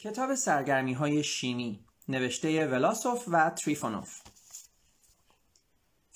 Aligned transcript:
کتاب 0.00 0.34
سرگرمی 0.34 0.92
های 0.92 1.24
شیمی 1.24 1.84
نوشته 2.08 2.66
ولاسوف 2.66 3.24
و 3.28 3.50
تریفونوف. 3.50 4.20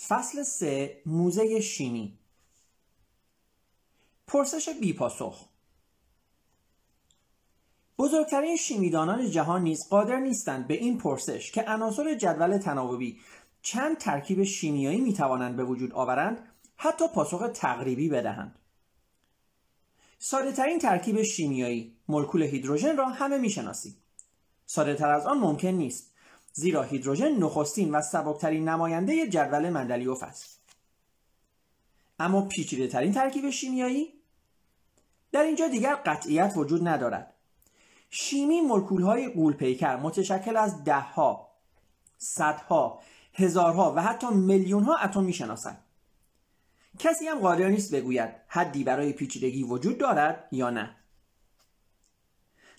فصل 0.08 0.42
سه 0.42 1.02
موزه 1.06 1.60
شیمی. 1.60 2.18
پرسش 4.26 4.68
بی 4.80 4.92
پاسخ. 4.92 5.48
بزرگترین 7.98 8.56
شیمیدانان 8.56 9.30
جهان 9.30 9.62
نیز 9.62 9.88
قادر 9.88 10.20
نیستند 10.20 10.66
به 10.66 10.74
این 10.74 10.98
پرسش 10.98 11.52
که 11.52 11.62
عناصر 11.62 12.14
جدول 12.14 12.58
تناوبی 12.58 13.20
چند 13.62 13.98
ترکیب 13.98 14.44
شیمیایی 14.44 15.00
می 15.00 15.12
توانند 15.12 15.56
به 15.56 15.64
وجود 15.64 15.92
آورند 15.92 16.48
حتی 16.76 17.04
پاسخ 17.14 17.50
تقریبی 17.54 18.08
بدهند. 18.08 18.61
ساده 20.24 20.52
ترین 20.52 20.78
ترکیب 20.78 21.22
شیمیایی. 21.22 21.96
مولکول 22.08 22.42
هیدروژن 22.42 22.96
را 22.96 23.08
همه 23.08 23.38
می‌شناسید 23.38 23.96
ساده 24.66 24.94
تر 24.94 25.10
از 25.10 25.26
آن 25.26 25.38
ممکن 25.38 25.68
نیست 25.68 26.12
زیرا 26.52 26.82
هیدروژن 26.82 27.32
نخستین 27.32 27.94
و 27.94 28.02
سبکترین 28.02 28.68
نماینده 28.68 29.26
جدول 29.28 29.70
مندلیوف 29.70 30.22
است. 30.22 30.60
اما 32.18 32.42
پیچیده 32.42 32.88
ترین 32.88 33.12
ترکیب 33.12 33.50
شیمیایی؟ 33.50 34.12
در 35.32 35.42
اینجا 35.42 35.68
دیگر 35.68 35.94
قطعیت 35.94 36.52
وجود 36.56 36.88
ندارد. 36.88 37.34
شیمی 38.10 38.60
مولکول 38.60 39.02
های 39.02 39.28
قول 39.28 39.52
پیکر 39.52 39.96
متشکل 39.96 40.56
از 40.56 40.84
دهها 40.84 41.48
صدها 42.18 43.00
هزارها 43.34 43.94
و 43.96 44.02
حتی 44.02 44.26
میلیون 44.26 44.82
ها 44.82 44.96
اتم 44.96 45.24
می‌شناسند. 45.24 45.84
کسی 46.98 47.26
هم 47.26 47.38
قادر 47.38 47.68
نیست 47.68 47.94
بگوید 47.94 48.30
حدی 48.48 48.84
برای 48.84 49.12
پیچیدگی 49.12 49.64
وجود 49.64 49.98
دارد 49.98 50.48
یا 50.52 50.70
نه 50.70 50.96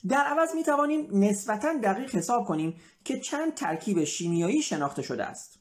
در 0.07 0.23
عوض 0.25 0.55
می 0.55 0.63
توانیم 0.63 1.07
نسبتا 1.11 1.73
دقیق 1.83 2.15
حساب 2.15 2.45
کنیم 2.45 2.75
که 3.03 3.19
چند 3.19 3.53
ترکیب 3.53 4.03
شیمیایی 4.03 4.61
شناخته 4.61 5.01
شده 5.01 5.25
است 5.25 5.59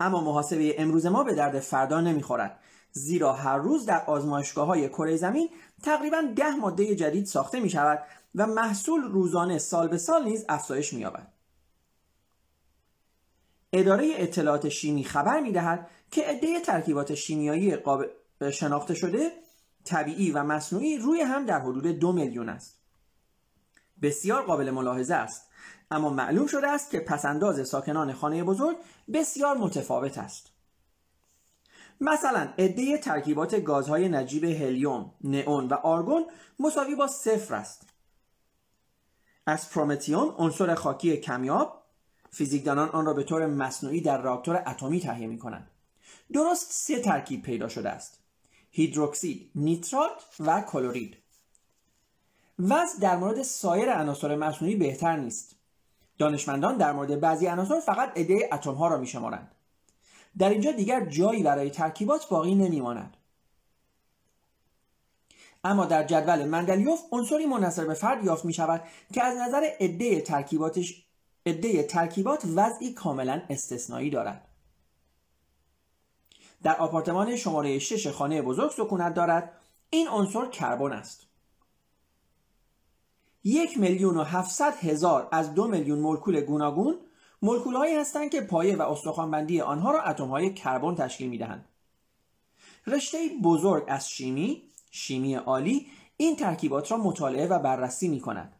اما 0.00 0.20
محاسبه 0.20 0.82
امروز 0.82 1.06
ما 1.06 1.24
به 1.24 1.34
درد 1.34 1.60
فردا 1.60 2.00
نمی‌خورد 2.00 2.60
زیرا 2.92 3.32
هر 3.32 3.58
روز 3.58 3.86
در 3.86 4.04
آزمایشگاه 4.04 4.66
های 4.66 4.88
کره 4.88 5.16
زمین 5.16 5.48
تقریبا 5.82 6.22
ده 6.36 6.50
ماده 6.50 6.96
جدید 6.96 7.26
ساخته 7.26 7.60
می 7.60 7.70
شود 7.70 8.02
و 8.34 8.46
محصول 8.46 9.02
روزانه 9.02 9.58
سال 9.58 9.88
به 9.88 9.98
سال 9.98 10.24
نیز 10.24 10.44
افزایش 10.48 10.92
می 10.92 11.00
یابد. 11.00 11.32
اداره 13.72 14.12
اطلاعات 14.16 14.68
شیمی 14.68 15.04
خبر 15.04 15.40
می 15.40 15.52
دهد 15.52 15.90
که 16.10 16.24
عده 16.24 16.60
ترکیبات 16.60 17.14
شیمیایی 17.14 17.76
قابل 17.76 18.06
شناخته 18.52 18.94
شده 18.94 19.32
طبیعی 19.84 20.30
و 20.30 20.42
مصنوعی 20.42 20.98
روی 20.98 21.20
هم 21.20 21.46
در 21.46 21.60
حدود 21.60 21.86
دو 21.86 22.12
میلیون 22.12 22.48
است. 22.48 22.80
بسیار 24.02 24.42
قابل 24.42 24.70
ملاحظه 24.70 25.14
است. 25.14 25.50
اما 25.90 26.10
معلوم 26.10 26.46
شده 26.46 26.66
است 26.66 26.90
که 26.90 27.00
پسنداز 27.00 27.68
ساکنان 27.68 28.12
خانه 28.12 28.44
بزرگ 28.44 28.76
بسیار 29.12 29.56
متفاوت 29.56 30.18
است. 30.18 30.50
مثلا 32.00 32.48
عده 32.58 32.98
ترکیبات 32.98 33.54
گازهای 33.54 34.08
نجیب 34.08 34.44
هلیوم، 34.44 35.12
نئون 35.24 35.68
و 35.68 35.74
آرگون 35.74 36.26
مساوی 36.58 36.94
با 36.94 37.06
صفر 37.06 37.54
است. 37.54 37.88
از 39.46 39.70
پرومتیون 39.70 40.34
عنصر 40.38 40.74
خاکی 40.74 41.16
کمیاب 41.16 41.82
فیزیکدانان 42.30 42.88
آن 42.88 43.06
را 43.06 43.14
به 43.14 43.22
طور 43.22 43.46
مصنوعی 43.46 44.00
در 44.00 44.22
راکتور 44.22 44.62
اتمی 44.66 45.00
تهیه 45.00 45.26
می 45.26 45.38
کنند 45.38 45.70
درست 46.34 46.72
سه 46.72 47.00
ترکیب 47.00 47.42
پیدا 47.42 47.68
شده 47.68 47.90
است. 47.90 48.18
هیدروکسید، 48.70 49.50
نیترات 49.54 50.24
و 50.40 50.60
کلورید. 50.60 51.16
وضع 52.58 53.00
در 53.00 53.16
مورد 53.16 53.42
سایر 53.42 53.92
عناصر 53.92 54.36
مصنوعی 54.36 54.76
بهتر 54.76 55.16
نیست. 55.16 55.56
دانشمندان 56.18 56.76
در 56.76 56.92
مورد 56.92 57.20
بعضی 57.20 57.46
عناصر 57.46 57.80
فقط 57.80 58.18
عده 58.18 58.48
اتم 58.52 58.74
ها 58.74 58.88
را 58.88 58.96
میشمارند. 58.96 59.54
در 60.38 60.48
اینجا 60.50 60.72
دیگر 60.72 61.06
جایی 61.06 61.42
برای 61.42 61.70
ترکیبات 61.70 62.28
باقی 62.28 62.54
نمیماند. 62.54 63.16
اما 65.64 65.86
در 65.86 66.04
جدول 66.04 66.44
مندلیوف 66.44 67.00
عنصری 67.12 67.46
منحصر 67.46 67.84
به 67.84 67.94
فرد 67.94 68.24
یافت 68.24 68.44
می 68.44 68.52
شود 68.52 68.82
که 69.12 69.22
از 69.22 69.38
نظر 69.38 69.70
عده 69.80 70.20
ترکیباتش 70.20 71.04
عده 71.46 71.82
ترکیبات 71.82 72.44
وضعی 72.56 72.92
کاملا 72.92 73.42
استثنایی 73.50 74.10
دارد. 74.10 74.53
در 76.64 76.76
آپارتمان 76.76 77.36
شماره 77.36 77.78
6 77.78 78.06
خانه 78.06 78.42
بزرگ 78.42 78.70
سکونت 78.70 79.14
دارد 79.14 79.52
این 79.90 80.08
عنصر 80.08 80.46
کربن 80.46 80.92
است 80.92 81.26
یک 83.44 83.78
میلیون 83.78 84.16
و 84.16 84.22
هفتصد 84.22 84.74
هزار 84.76 85.28
از 85.32 85.54
دو 85.54 85.66
میلیون 85.68 85.98
مولکول 85.98 86.40
گوناگون 86.40 86.98
مولکول 87.42 87.74
هایی 87.74 87.94
هستند 87.94 88.30
که 88.30 88.40
پایه 88.40 88.76
و 88.76 88.82
استخوانبندی 88.82 89.60
آنها 89.60 89.90
را 89.90 90.02
اتم 90.02 90.28
های 90.28 90.54
کربن 90.54 90.94
تشکیل 90.94 91.28
می 91.28 91.38
دهند. 91.38 91.68
رشته 92.86 93.18
بزرگ 93.42 93.84
از 93.88 94.10
شیمی 94.10 94.62
شیمی 94.90 95.34
عالی 95.34 95.86
این 96.16 96.36
ترکیبات 96.36 96.92
را 96.92 96.98
مطالعه 96.98 97.46
و 97.46 97.58
بررسی 97.58 98.08
می 98.08 98.20
کند. 98.20 98.56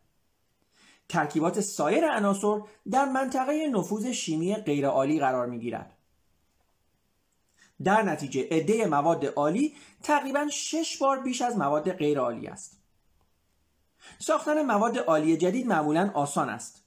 ترکیبات 1.08 1.60
سایر 1.60 2.10
عناصر 2.10 2.60
در 2.90 3.04
منطقه 3.04 3.66
نفوذ 3.66 4.06
شیمی 4.06 4.54
غیرعالی 4.54 5.20
قرار 5.20 5.46
می 5.46 5.58
گیرد. 5.58 5.96
در 7.84 8.02
نتیجه 8.02 8.48
عده 8.50 8.86
مواد 8.86 9.26
عالی 9.26 9.74
تقریبا 10.02 10.48
شش 10.52 10.98
بار 10.98 11.20
بیش 11.20 11.42
از 11.42 11.56
مواد 11.56 11.92
غیر 11.92 12.18
عالی 12.18 12.46
است. 12.46 12.78
ساختن 14.18 14.62
مواد 14.62 14.98
عالی 14.98 15.36
جدید 15.36 15.66
معمولا 15.66 16.10
آسان 16.14 16.48
است. 16.48 16.84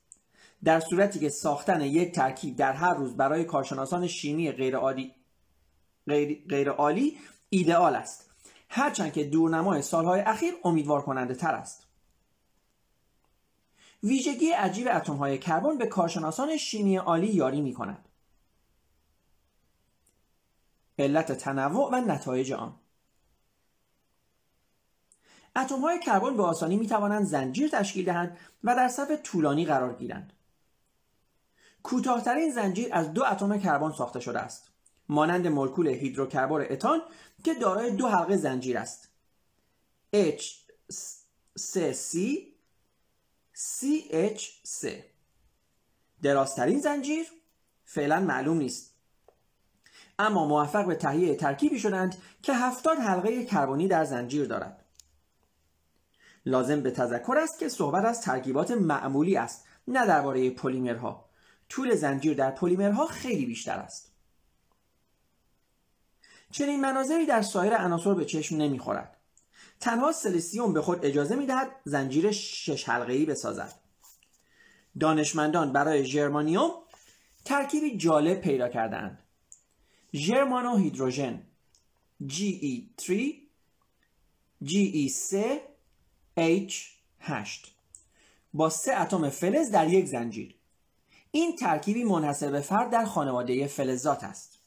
در 0.64 0.80
صورتی 0.80 1.20
که 1.20 1.30
ساختن 1.30 1.82
یک 1.82 2.16
ترکیب 2.16 2.56
در 2.56 2.74
هر 2.74 2.94
روز 2.94 3.18
برای 3.18 3.44
کارشناسان 3.44 4.08
شیمی 4.08 4.52
غیر 4.52 4.76
عالی 4.76 5.14
غیر, 6.50 6.70
عالی 6.70 7.18
ایدئال 7.50 7.96
است. 7.96 8.30
هرچند 8.70 9.14
که 9.14 9.24
دورنمای 9.24 9.82
سالهای 9.82 10.22
اخیر 10.22 10.54
امیدوار 10.64 11.02
کننده 11.02 11.36
تر 11.36 11.56
است. 11.56 11.88
ویژگی 14.04 14.52
عجیب 14.52 14.88
اتم 14.92 15.16
های 15.16 15.38
کربن 15.38 15.78
به 15.78 15.86
کارشناسان 15.86 16.58
شیمی 16.58 16.98
عالی 16.98 17.28
یاری 17.28 17.62
می 17.62 17.74
کند 17.74 18.07
علت 21.00 21.32
تنوع 21.32 21.90
و 21.94 21.96
نتایج 21.96 22.54
آن. 22.54 22.76
اتم 25.56 25.82
های 25.82 26.00
کربن 26.00 26.38
به 26.38 26.44
آسانی 26.44 26.76
می 26.76 26.88
توانند 26.88 27.26
زنجیر 27.26 27.70
تشکیل 27.70 28.06
دهند 28.06 28.38
و 28.64 28.76
در 28.76 28.88
صف 28.88 29.12
طولانی 29.24 29.66
قرار 29.66 29.94
گیرند. 29.94 30.34
کوتاهترین 31.84 32.52
زنجیر 32.52 32.90
از 32.92 33.14
دو 33.14 33.24
اتم 33.26 33.60
کربن 33.60 33.92
ساخته 33.92 34.20
شده 34.20 34.40
است 34.40 34.72
مانند 35.10 35.48
مولکول 35.48 35.88
هیدروکربن 35.88 36.66
اتان 36.70 37.02
که 37.44 37.54
دارای 37.54 37.92
دو 37.92 38.08
حلقه 38.08 38.38
زنجیر 38.38 38.78
است. 38.78 39.10
H 40.16 40.44
C 41.60 41.80
C 41.94 42.18
CH3 43.56 44.88
درازترین 46.22 46.80
زنجیر 46.80 47.28
فعلا 47.86 48.20
معلوم 48.20 48.58
نیست. 48.58 48.97
اما 50.20 50.46
موفق 50.46 50.86
به 50.86 50.96
تهیه 50.96 51.36
ترکیبی 51.36 51.80
شدند 51.80 52.16
که 52.42 52.54
هفتاد 52.54 52.98
حلقه 52.98 53.46
کربنی 53.46 53.88
در 53.88 54.06
زنجیر 54.06 54.46
دارد. 54.46 54.86
لازم 56.46 56.82
به 56.82 56.92
تذکر 56.92 57.38
است 57.38 57.60
که 57.60 57.70
صحبت 57.70 58.06
از 58.06 58.22
ترکیبات 58.22 58.72
معمولی 58.72 59.38
است 59.38 59.66
نه 59.88 60.06
درباره 60.06 60.50
پلیمرها. 60.50 61.30
طول 61.70 61.96
زنجیر 61.96 62.34
در 62.34 62.52
پلیمرها 62.52 63.06
خیلی 63.06 63.46
بیشتر 63.46 63.78
است. 63.80 64.12
چنین 66.52 66.82
مناظری 66.82 67.26
در 67.26 67.42
سایر 67.42 67.78
عناصر 67.78 68.14
به 68.14 68.26
چشم 68.26 68.58
نمی‌خورد. 68.58 69.18
تنها 69.80 70.12
سلیسیوم 70.12 70.74
به 70.74 70.82
خود 70.82 71.06
اجازه 71.06 71.36
می‌دهد 71.36 71.68
زنجیر 71.84 72.32
شش 72.32 72.90
حلقه‌ای 72.90 73.26
بسازد. 73.26 73.74
دانشمندان 75.00 75.74
برای 75.74 76.06
ژرمانیوم 76.06 76.72
ترکیبی 77.46 77.98
جالب 77.98 78.42
پیدا 78.42 78.70
کردند 78.70 79.27
ژرمانو 80.14 80.78
هیدروژن 80.78 81.44
GE3 82.24 83.34
GE3 84.64 85.36
H8 86.38 87.68
با 88.54 88.70
سه 88.70 89.02
اتم 89.02 89.30
فلز 89.30 89.72
در 89.72 89.88
یک 89.88 90.06
زنجیر. 90.06 90.56
این 91.32 91.56
ترکیبی 91.56 92.04
منحصر 92.04 92.52
به 92.52 92.62
فرد 92.62 92.90
در 92.90 93.06
خانواده 93.06 93.68
فلزات 93.68 94.24
است. 94.24 94.60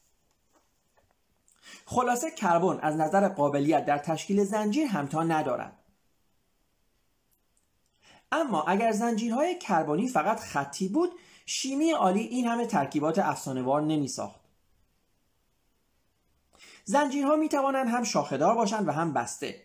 خلاصه 1.87 2.31
کربن 2.31 2.79
از 2.83 2.97
نظر 2.97 3.29
قابلیت 3.29 3.85
در 3.85 3.99
تشکیل 3.99 4.45
زنجیر 4.45 4.87
همتا 4.87 5.23
ندارد. 5.23 5.77
اما 8.33 8.63
اگر 8.63 8.93
زنجیرهای 8.93 9.59
کربنی 9.59 10.09
فقط 10.09 10.41
خطی 10.41 10.89
بود 10.89 11.11
شیمی 11.47 11.91
عالی 11.91 12.21
این 12.21 12.47
همه 12.47 12.67
ترکیبات 12.67 13.19
افسانه‌وار 13.19 13.83
نمی 13.83 14.09
ساخت 14.09 14.40
زنجیرها 16.91 17.37
می 17.37 17.49
توانند 17.49 17.89
هم 17.89 18.05
شاخهدار 18.05 18.55
باشند 18.55 18.89
و 18.89 18.91
هم 18.91 19.13
بسته. 19.13 19.63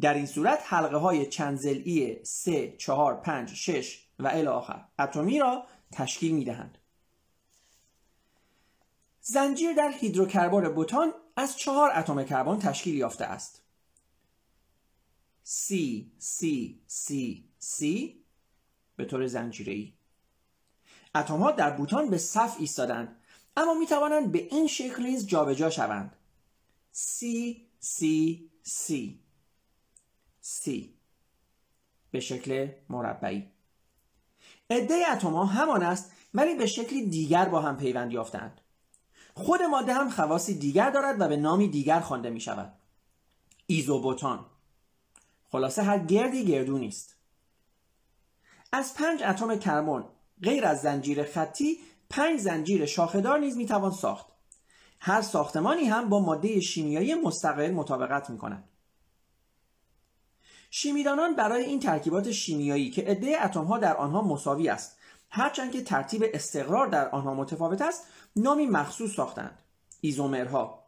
در 0.00 0.14
این 0.14 0.26
صورت 0.26 0.62
حلقه 0.64 0.96
های 0.96 1.26
چند 1.26 1.58
زلی 1.58 2.24
3 2.24 2.76
4 2.78 3.14
5 3.14 3.54
6 3.54 4.06
و 4.18 4.26
الی 4.26 4.46
آخر 4.46 4.84
اتمی 4.98 5.38
را 5.38 5.66
تشکیل 5.92 6.34
می 6.34 6.44
دهند 6.44 6.78
زنجیر 9.20 9.72
در 9.72 9.92
هیدروکربن 9.98 10.68
بوتان 10.68 11.12
از 11.36 11.58
چهار 11.58 11.90
اتم 11.94 12.24
کربن 12.24 12.58
تشکیل 12.58 12.94
یافته 12.94 13.24
است. 13.24 13.62
C 15.46 15.74
C 16.20 16.44
C 16.88 17.12
C 17.62 17.84
به 18.96 19.04
طور 19.04 19.26
زنجیره 19.26 19.72
ای 19.72 19.92
اتم 21.14 21.38
ها 21.38 21.50
در 21.50 21.70
بوتان 21.70 22.10
به 22.10 22.18
صف 22.18 22.56
ایستادند 22.58 23.16
اما 23.56 23.74
می 23.74 23.86
توانند 23.86 24.32
به 24.32 24.38
این 24.38 24.66
شکل 24.66 25.02
نیز 25.02 25.26
جابجا 25.26 25.70
شوند. 25.70 26.16
C 27.00 27.24
C 27.80 27.98
C. 28.64 28.92
C. 30.42 30.70
به 32.10 32.20
شکل 32.20 32.68
مربعی. 32.88 33.50
عده 34.70 35.10
اتم 35.12 35.34
ها 35.34 35.44
همان 35.44 35.82
است 35.82 36.12
ولی 36.34 36.54
به 36.54 36.66
شکلی 36.66 37.06
دیگر 37.06 37.48
با 37.48 37.60
هم 37.60 37.76
پیوند 37.76 38.12
یافتند 38.12 38.60
خود 39.34 39.62
ماده 39.62 39.94
هم 39.94 40.10
خواصی 40.10 40.54
دیگر 40.54 40.90
دارد 40.90 41.20
و 41.20 41.28
به 41.28 41.36
نامی 41.36 41.68
دیگر 41.68 42.00
خوانده 42.00 42.30
می 42.30 42.40
شود 42.40 42.72
ایزوبوتان. 43.66 44.46
خلاصه 45.48 45.82
هر 45.82 45.98
گردی 45.98 46.44
گردو 46.44 46.78
نیست. 46.78 47.16
از 48.72 48.94
پنج 48.94 49.22
اتم 49.22 49.58
کربن 49.58 50.04
غیر 50.42 50.66
از 50.66 50.80
زنجیر 50.80 51.24
خطی 51.24 51.78
پنج 52.10 52.40
زنجیر 52.40 52.86
شاخهدار 52.86 53.38
نیز 53.38 53.56
می‌توان 53.56 53.92
ساخت. 53.92 54.39
هر 55.00 55.22
ساختمانی 55.22 55.84
هم 55.84 56.08
با 56.08 56.20
ماده 56.20 56.60
شیمیایی 56.60 57.14
مستقل 57.14 57.70
مطابقت 57.70 58.30
می 58.30 58.38
کند. 58.38 58.68
شیمیدانان 60.70 61.36
برای 61.36 61.64
این 61.64 61.80
ترکیبات 61.80 62.30
شیمیایی 62.30 62.90
که 62.90 63.02
عده 63.02 63.44
اتمها 63.44 63.78
در 63.78 63.96
آنها 63.96 64.22
مساوی 64.22 64.68
است 64.68 64.98
هرچند 65.30 65.72
که 65.72 65.82
ترتیب 65.82 66.24
استقرار 66.34 66.86
در 66.86 67.08
آنها 67.08 67.34
متفاوت 67.34 67.82
است 67.82 68.06
نامی 68.36 68.66
مخصوص 68.66 69.14
ساختند. 69.14 69.58
ایزومرها 70.00 70.84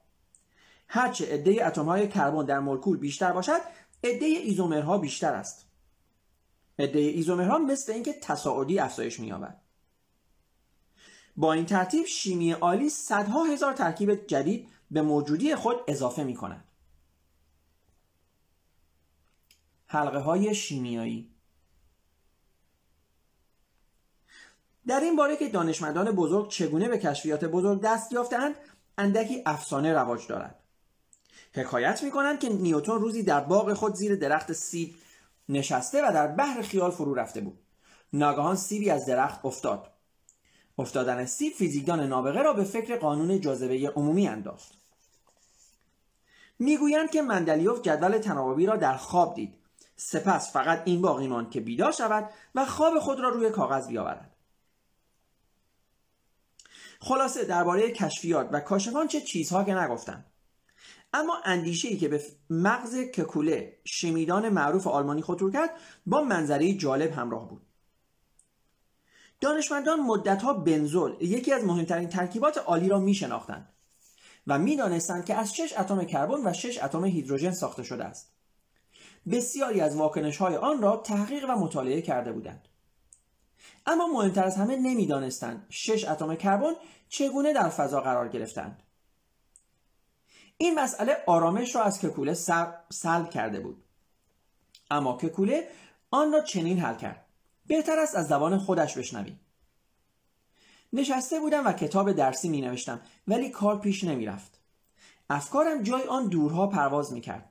هرچه 0.89 1.35
عده 1.35 1.67
اتمهای 1.67 2.09
کربن 2.09 2.45
در 2.45 2.59
مولکول 2.59 2.97
بیشتر 2.97 3.33
باشد 3.33 3.61
عده 4.05 4.27
ایزومرها 4.27 4.99
بیشتر 4.99 5.35
است. 5.35 5.67
عده 6.79 6.99
ایزومرها 6.99 7.59
مثل 7.59 7.93
اینکه 7.93 8.13
تصاعدی 8.13 8.79
افزایش 8.79 9.21
می‌یابد. 9.21 9.61
با 11.37 11.53
این 11.53 11.67
ترتیب 11.67 12.07
شیمی 12.07 12.53
عالی 12.53 12.89
صدها 12.89 13.45
هزار 13.45 13.73
ترکیب 13.73 14.27
جدید 14.27 14.69
به 14.91 15.03
موجودی 15.03 15.55
خود 15.55 15.77
اضافه 15.89 16.25
می 16.25 16.35
کند. 16.35 16.65
حلقه 19.87 20.19
های 20.19 20.55
شیمیایی 20.55 21.31
در 24.87 25.01
این 25.01 25.17
باره 25.17 25.37
که 25.37 25.49
دانشمندان 25.49 26.11
بزرگ 26.11 26.49
چگونه 26.49 26.89
به 26.89 26.99
کشفیات 26.99 27.45
بزرگ 27.45 27.81
دست 27.81 28.13
یافتند 28.13 28.55
اندکی 28.99 29.43
افسانه 29.47 29.93
رواج 29.93 30.27
دارد 30.27 30.63
حکایت 31.55 32.03
می 32.03 32.11
کنند 32.11 32.41
که 32.41 32.49
نیوتون 32.49 33.01
روزی 33.01 33.23
در 33.23 33.41
باغ 33.41 33.73
خود 33.73 33.95
زیر 33.95 34.17
درخت 34.17 34.53
سیب 34.53 34.95
نشسته 35.49 36.09
و 36.09 36.13
در 36.13 36.27
بحر 36.27 36.63
خیال 36.63 36.91
فرو 36.91 37.15
رفته 37.15 37.41
بود. 37.41 37.59
ناگهان 38.13 38.57
سیبی 38.57 38.91
از 38.91 39.07
درخت 39.07 39.45
افتاد. 39.45 39.92
افتادن 40.79 41.25
سیب 41.25 41.53
فیزیکدان 41.53 42.01
نابغه 42.01 42.43
را 42.43 42.53
به 42.53 42.65
فکر 42.65 42.97
قانون 42.97 43.41
جاذبه 43.41 43.93
عمومی 43.97 44.29
انداخت. 44.29 44.73
می‌گویند 46.59 47.11
که 47.11 47.23
مندلیوف 47.23 47.83
جدول 47.83 48.19
تناوبی 48.19 48.67
را 48.67 48.77
در 48.77 48.97
خواب 48.97 49.35
دید. 49.35 49.55
سپس 49.97 50.53
فقط 50.53 50.83
این 50.85 51.03
باقی 51.03 51.29
ماند 51.29 51.51
که 51.51 51.61
بیدار 51.61 51.93
شود 51.93 52.31
و 52.55 52.65
خواب 52.65 52.99
خود 52.99 53.21
را 53.21 53.29
روی 53.29 53.51
کاغذ 53.51 53.89
بیاورد. 53.89 54.37
خلاصه 57.01 57.45
درباره 57.45 57.91
کشفیات 57.91 58.49
و 58.53 58.61
کاشفان 58.61 59.09
چه 59.09 59.21
چیزها 59.21 59.65
که 59.65 59.75
نگفتند. 59.75 60.27
اما 61.13 61.41
اندیشه 61.45 61.89
ای 61.89 61.97
که 61.97 62.09
به 62.09 62.23
مغز 62.51 62.97
ککوله 62.97 63.79
شمیدان 63.85 64.49
معروف 64.49 64.87
آلمانی 64.87 65.23
خطور 65.23 65.53
کرد 65.53 65.71
با 66.07 66.23
منظری 66.23 66.77
جالب 66.77 67.13
همراه 67.13 67.49
بود. 67.49 67.63
دانشمندان 69.43 70.01
مدتها 70.01 70.53
بنزول 70.53 71.17
یکی 71.21 71.53
از 71.53 71.65
مهمترین 71.65 72.09
ترکیبات 72.09 72.59
عالی 72.59 72.89
را 72.89 72.99
می 72.99 73.15
شناختند 73.15 73.69
و 74.47 74.59
می 74.59 74.77
دانستند 74.77 75.25
که 75.25 75.35
از 75.35 75.55
شش 75.55 75.79
اتم 75.79 76.05
کربن 76.05 76.47
و 76.47 76.53
شش 76.53 76.83
اتم 76.83 77.05
هیدروژن 77.05 77.51
ساخته 77.51 77.83
شده 77.83 78.05
است. 78.05 78.33
بسیاری 79.31 79.81
از 79.81 79.97
واکنش 79.97 80.37
های 80.37 80.57
آن 80.57 80.83
را 80.83 80.97
تحقیق 80.97 81.45
و 81.51 81.53
مطالعه 81.53 82.03
کرده 82.03 82.33
بودند. 82.33 82.69
اما 83.87 84.07
مهمتر 84.07 84.45
از 84.45 84.57
همه 84.57 84.77
نمی‌دانستند 84.77 85.67
شش 85.71 86.05
اتم 86.09 86.35
کربن 86.35 86.73
چگونه 87.09 87.53
در 87.53 87.69
فضا 87.69 88.01
قرار 88.01 88.29
گرفتند. 88.29 88.83
این 90.59 90.81
مسئله 90.81 91.17
آرامش 91.27 91.75
را 91.75 91.83
از 91.83 92.01
ککوله 92.01 92.35
سلب 92.91 93.31
کرده 93.31 93.61
بود. 93.61 93.85
اما 94.91 95.17
ککوله 95.17 95.69
آن 96.11 96.33
را 96.33 96.41
چنین 96.41 96.79
حل 96.79 96.95
کرد. 96.95 97.22
بهتر 97.73 97.99
است 97.99 98.17
از 98.17 98.27
زبان 98.27 98.59
خودش 98.59 98.99
بشنویم 98.99 99.41
نشسته 100.93 101.41
بودم 101.41 101.67
و 101.67 101.73
کتاب 101.73 102.13
درسی 102.13 102.49
می 102.49 102.61
نوشتم 102.61 103.01
ولی 103.29 103.51
کار 103.51 103.79
پیش 103.79 104.05
نمی 104.05 104.27
رفت. 104.27 104.61
افکارم 105.31 105.83
جای 105.83 106.03
آن 106.03 106.29
دورها 106.29 106.67
پرواز 106.67 107.13
می 107.13 107.21
کرد. 107.21 107.51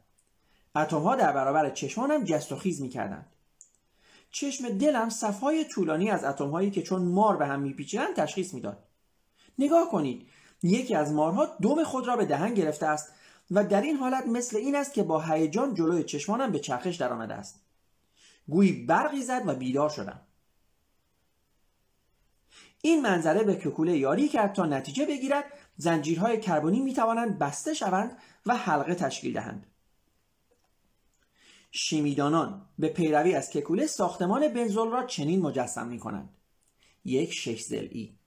اتمها 0.75 1.15
در 1.15 1.31
برابر 1.31 1.69
چشمانم 1.69 2.23
جست 2.23 2.51
و 2.51 2.55
خیز 2.55 2.81
می 2.81 2.89
کردند. 2.89 3.25
چشم 4.31 4.69
دلم 4.69 5.09
صفهای 5.09 5.65
طولانی 5.65 6.09
از 6.09 6.23
اتمهایی 6.23 6.71
که 6.71 6.81
چون 6.81 7.01
مار 7.01 7.37
به 7.37 7.47
هم 7.47 7.59
میپیچیدند 7.59 8.15
تشخیص 8.15 8.53
می‌داد. 8.53 8.83
نگاه 9.59 9.89
کنید 9.89 10.27
یکی 10.63 10.95
از 10.95 11.13
مارها 11.13 11.45
دم 11.45 11.83
خود 11.83 12.07
را 12.07 12.15
به 12.15 12.25
دهن 12.25 12.53
گرفته 12.53 12.85
است 12.85 13.13
و 13.51 13.63
در 13.63 13.81
این 13.81 13.95
حالت 13.95 14.27
مثل 14.27 14.57
این 14.57 14.75
است 14.75 14.93
که 14.93 15.03
با 15.03 15.21
هیجان 15.21 15.75
جلوی 15.75 16.03
چشمانم 16.03 16.51
به 16.51 16.59
چرخش 16.59 16.95
درآمده 16.95 17.33
است. 17.33 17.60
گویی 18.47 18.85
برقی 18.85 19.21
زد 19.21 19.41
و 19.45 19.55
بیدار 19.55 19.89
شدم. 19.89 20.21
این 22.81 23.01
منظره 23.01 23.43
به 23.43 23.55
ککوله 23.55 23.97
یاری 23.97 24.27
کرد 24.27 24.53
تا 24.53 24.65
نتیجه 24.65 25.05
بگیرد 25.05 25.45
زنجیرهای 25.77 26.39
کربنی 26.39 26.79
می 26.79 26.93
توانند 26.93 27.39
بسته 27.39 27.73
شوند 27.73 28.17
و 28.45 28.55
حلقه 28.55 28.95
تشکیل 28.95 29.33
دهند. 29.33 29.67
شیمیدانان 31.71 32.69
به 32.79 32.89
پیروی 32.89 33.35
از 33.35 33.49
ککوله 33.49 33.87
ساختمان 33.87 34.53
بنزول 34.53 34.91
را 34.91 35.05
چنین 35.05 35.41
مجسم 35.41 35.87
می 35.87 35.99
کنند 35.99 36.29
یک 37.05 37.33
شش 37.33 37.61
زلی 37.61 38.17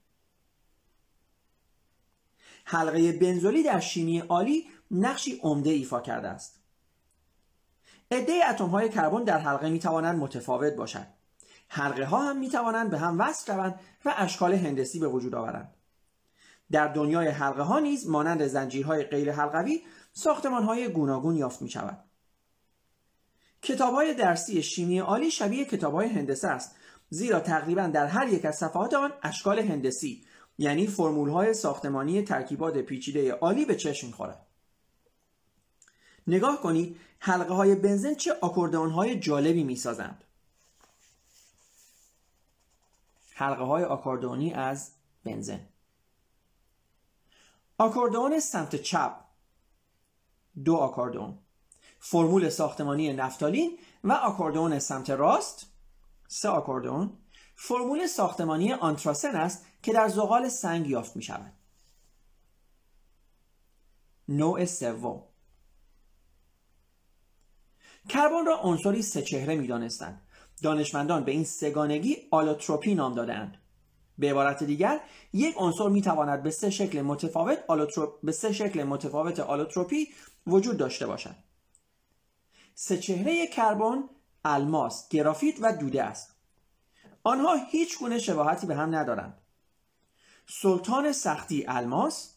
حلقه 2.65 3.11
بنزولی 3.11 3.63
در 3.63 3.79
شیمی 3.79 4.19
عالی 4.19 4.67
نقشی 4.91 5.39
عمده 5.43 5.69
ایفا 5.69 6.01
کرده 6.01 6.27
است. 6.27 6.64
عده 8.11 8.49
اتم 8.49 8.65
های 8.65 8.89
کربن 8.89 9.23
در 9.23 9.37
حلقه 9.37 9.69
می 9.69 9.79
توانند 9.79 10.19
متفاوت 10.19 10.73
باشد 10.73 11.07
حلقه 11.67 12.05
ها 12.05 12.29
هم 12.29 12.37
می 12.37 12.49
توانند 12.49 12.89
به 12.89 12.97
هم 12.97 13.19
وصل 13.19 13.45
شوند 13.45 13.79
و 14.05 14.13
اشکال 14.17 14.53
هندسی 14.53 14.99
به 14.99 15.07
وجود 15.07 15.35
آورند. 15.35 15.73
در 16.71 16.87
دنیای 16.87 17.27
حلقه 17.27 17.61
ها 17.61 17.79
نیز 17.79 18.09
مانند 18.09 18.47
زنجیرهای 18.47 19.03
غیر 19.03 19.31
حلقوی 19.31 19.83
ساختمان 20.13 20.63
های 20.63 20.87
گوناگون 20.87 21.35
یافت 21.35 21.61
می 21.61 21.69
شود 21.69 22.03
کتاب 23.61 23.93
های 23.93 24.13
درسی 24.13 24.63
شیمی 24.63 24.99
عالی 24.99 25.31
شبیه 25.31 25.65
کتاب 25.65 25.93
های 25.93 26.07
هندسه 26.07 26.47
است 26.47 26.75
زیرا 27.09 27.39
تقریبا 27.39 27.87
در 27.87 28.07
هر 28.07 28.27
یک 28.27 28.45
از 28.45 28.55
صفحات 28.55 28.93
آن 28.93 29.13
اشکال 29.23 29.59
هندسی 29.59 30.25
یعنی 30.57 30.87
فرمول 30.87 31.29
های 31.29 31.53
ساختمانی 31.53 32.21
ترکیبات 32.21 32.77
پیچیده 32.77 33.31
عالی 33.31 33.65
به 33.65 33.75
چشم 33.75 34.07
می‌خورد. 34.07 34.44
نگاه 36.27 36.61
کنید 36.61 36.99
حلقه 37.19 37.53
های 37.53 37.75
بنزین 37.75 38.15
چه 38.15 38.33
آکوردئون 38.41 38.91
های 38.91 39.19
جالبی 39.19 39.63
می 39.63 39.75
سازند. 39.75 40.23
حلقه 43.33 43.63
های 43.63 43.83
آکوردئونی 43.83 44.53
از 44.53 44.91
بنزین. 45.23 45.59
آکوردئون 47.77 48.39
سمت 48.39 48.75
چپ. 48.75 49.15
دو 50.63 50.75
آکوردئون. 50.75 51.37
فرمول 51.99 52.49
ساختمانی 52.49 53.13
نفتالین 53.13 53.79
و 54.03 54.11
آکوردئون 54.11 54.79
سمت 54.79 55.09
راست. 55.09 55.65
سه 56.27 56.49
آکوردئون. 56.49 57.17
فرمول 57.55 58.07
ساختمانی 58.07 58.73
آنتراسن 58.73 59.35
است 59.35 59.65
که 59.83 59.93
در 59.93 60.07
زغال 60.07 60.49
سنگ 60.49 60.87
یافت 60.87 61.15
می 61.15 61.23
شود 61.23 61.53
نوع 64.27 64.65
سوم. 64.65 65.23
کربن 68.09 68.45
را 68.45 68.57
عنصری 68.57 69.01
سه 69.01 69.21
چهره 69.21 69.55
می 69.55 69.67
دانستند. 69.67 70.21
دانشمندان 70.63 71.23
به 71.23 71.31
این 71.31 71.43
سگانگی 71.43 72.17
آلوتروپی 72.31 72.95
نام 72.95 73.13
دادند. 73.13 73.57
به 74.17 74.31
عبارت 74.31 74.63
دیگر 74.63 74.99
یک 75.33 75.55
عنصر 75.57 75.87
می 75.89 76.01
تواند 76.01 76.43
به 76.43 76.51
سه 76.51 76.69
شکل 76.69 77.01
متفاوت 77.01 77.59
به 78.23 78.31
سه 78.31 78.53
شکل 78.53 78.83
متفاوت 78.83 79.39
آلوتروپی 79.39 80.07
وجود 80.47 80.77
داشته 80.77 81.07
باشد. 81.07 81.35
سه 82.75 82.97
چهره 82.97 83.47
کربن 83.47 84.03
الماس 84.45 85.09
گرافیت 85.09 85.55
و 85.61 85.73
دوده 85.73 86.03
است 86.03 86.35
آنها 87.23 87.55
هیچ 87.55 87.99
گونه 87.99 88.19
شباهتی 88.19 88.67
به 88.67 88.75
هم 88.75 88.95
ندارند 88.95 89.41
سلطان 90.47 91.11
سختی 91.11 91.65
الماس 91.67 92.35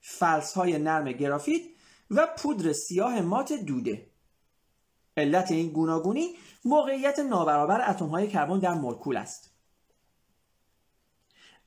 فلس 0.00 0.52
های 0.52 0.78
نرم 0.78 1.12
گرافیت 1.12 1.62
و 2.10 2.28
پودر 2.38 2.72
سیاه 2.72 3.20
مات 3.20 3.52
دوده 3.52 4.10
علت 5.16 5.50
این 5.50 5.68
گوناگونی 5.68 6.34
موقعیت 6.64 7.18
نابرابر 7.18 7.90
اتم 7.90 8.06
های 8.06 8.28
کربن 8.28 8.58
در 8.58 8.74
مولکول 8.74 9.16
است. 9.16 9.50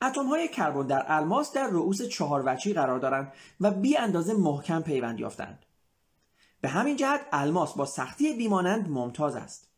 اتم 0.02 0.26
های 0.26 0.48
کربن 0.48 0.86
در 0.86 1.04
الماس 1.08 1.52
در 1.52 1.66
رؤوس 1.66 2.02
چهار 2.02 2.42
وچی 2.46 2.72
قرار 2.72 2.98
دارند 2.98 3.32
و 3.60 3.70
بی 3.70 3.96
اندازه 3.96 4.34
محکم 4.34 4.82
پیوند 4.82 5.20
یافتند. 5.20 5.66
به 6.60 6.68
همین 6.68 6.96
جهت 6.96 7.20
الماس 7.32 7.74
با 7.74 7.86
سختی 7.86 8.32
بیمانند 8.32 8.88
ممتاز 8.90 9.36
است. 9.36 9.68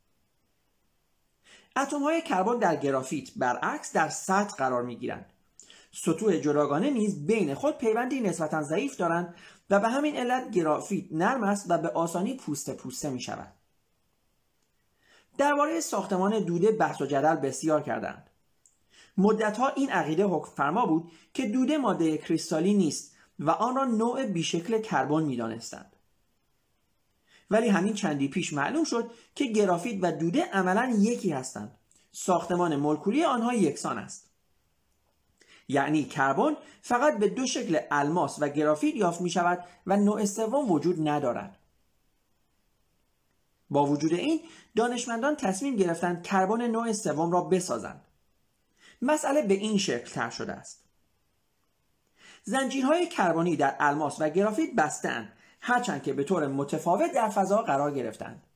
اتم 1.76 2.02
های 2.02 2.22
کربن 2.22 2.58
در 2.58 2.76
گرافیت 2.76 3.30
برعکس 3.36 3.92
در 3.92 4.08
سطح 4.08 4.56
قرار 4.56 4.82
می 4.82 4.96
گیرند 4.96 5.32
سطوح 5.92 6.36
جداگانه 6.36 6.90
نیز 6.90 7.26
بین 7.26 7.54
خود 7.54 7.78
پیوندی 7.78 8.20
نسبتا 8.20 8.62
ضعیف 8.62 8.96
دارند 8.96 9.34
و 9.70 9.80
به 9.80 9.88
همین 9.88 10.16
علت 10.16 10.50
گرافیت 10.50 11.04
نرم 11.10 11.42
است 11.44 11.66
و 11.68 11.78
به 11.78 11.88
آسانی 11.88 12.36
پوسته 12.36 12.74
پوسته 12.74 13.10
می 13.10 13.20
شود 13.20 13.52
درباره 15.40 15.80
ساختمان 15.80 16.38
دوده 16.38 16.72
بحث 16.72 17.00
و 17.00 17.06
جدل 17.06 17.36
بسیار 17.36 17.82
کردند. 17.82 18.30
مدتها 19.16 19.68
این 19.68 19.90
عقیده 19.90 20.24
حکم 20.24 20.50
فرما 20.50 20.86
بود 20.86 21.10
که 21.34 21.46
دوده 21.46 21.78
ماده 21.78 22.18
کریستالی 22.18 22.74
نیست 22.74 23.14
و 23.38 23.50
آن 23.50 23.76
را 23.76 23.84
نوع 23.84 24.26
بیشکل 24.26 24.80
کربن 24.80 25.22
می‌دانستند. 25.22 25.96
ولی 27.50 27.68
همین 27.68 27.94
چندی 27.94 28.28
پیش 28.28 28.52
معلوم 28.52 28.84
شد 28.84 29.10
که 29.34 29.44
گرافیت 29.44 29.98
و 30.02 30.12
دوده 30.12 30.44
عملا 30.44 30.96
یکی 30.98 31.30
هستند. 31.30 31.78
ساختمان 32.12 32.76
مولکولی 32.76 33.24
آنها 33.24 33.54
یکسان 33.54 33.98
است. 33.98 34.30
یعنی 35.68 36.04
کربن 36.04 36.56
فقط 36.82 37.18
به 37.18 37.28
دو 37.28 37.46
شکل 37.46 37.78
الماس 37.90 38.36
و 38.40 38.48
گرافیت 38.48 38.96
یافت 38.96 39.20
می 39.20 39.30
شود 39.30 39.64
و 39.86 39.96
نوع 39.96 40.24
سوم 40.24 40.70
وجود 40.70 41.08
ندارد. 41.08 41.59
با 43.70 43.86
وجود 43.86 44.14
این 44.14 44.40
دانشمندان 44.76 45.36
تصمیم 45.36 45.76
گرفتند 45.76 46.22
کربن 46.22 46.66
نوع 46.66 46.92
سوم 46.92 47.32
را 47.32 47.40
بسازند. 47.40 48.04
مسئله 49.02 49.42
به 49.42 49.54
این 49.54 49.78
شکل 49.78 50.10
تر 50.10 50.30
شده 50.30 50.52
است. 50.52 50.84
زنجیرهای 52.42 53.06
کربنی 53.06 53.56
در 53.56 53.76
الماس 53.78 54.20
و 54.20 54.28
گرافیت 54.28 54.74
بستند 54.74 55.32
هرچند 55.60 56.02
که 56.02 56.12
به 56.12 56.24
طور 56.24 56.46
متفاوت 56.46 57.12
در 57.12 57.28
فضا 57.28 57.62
قرار 57.62 57.94
گرفتند. 57.94 58.46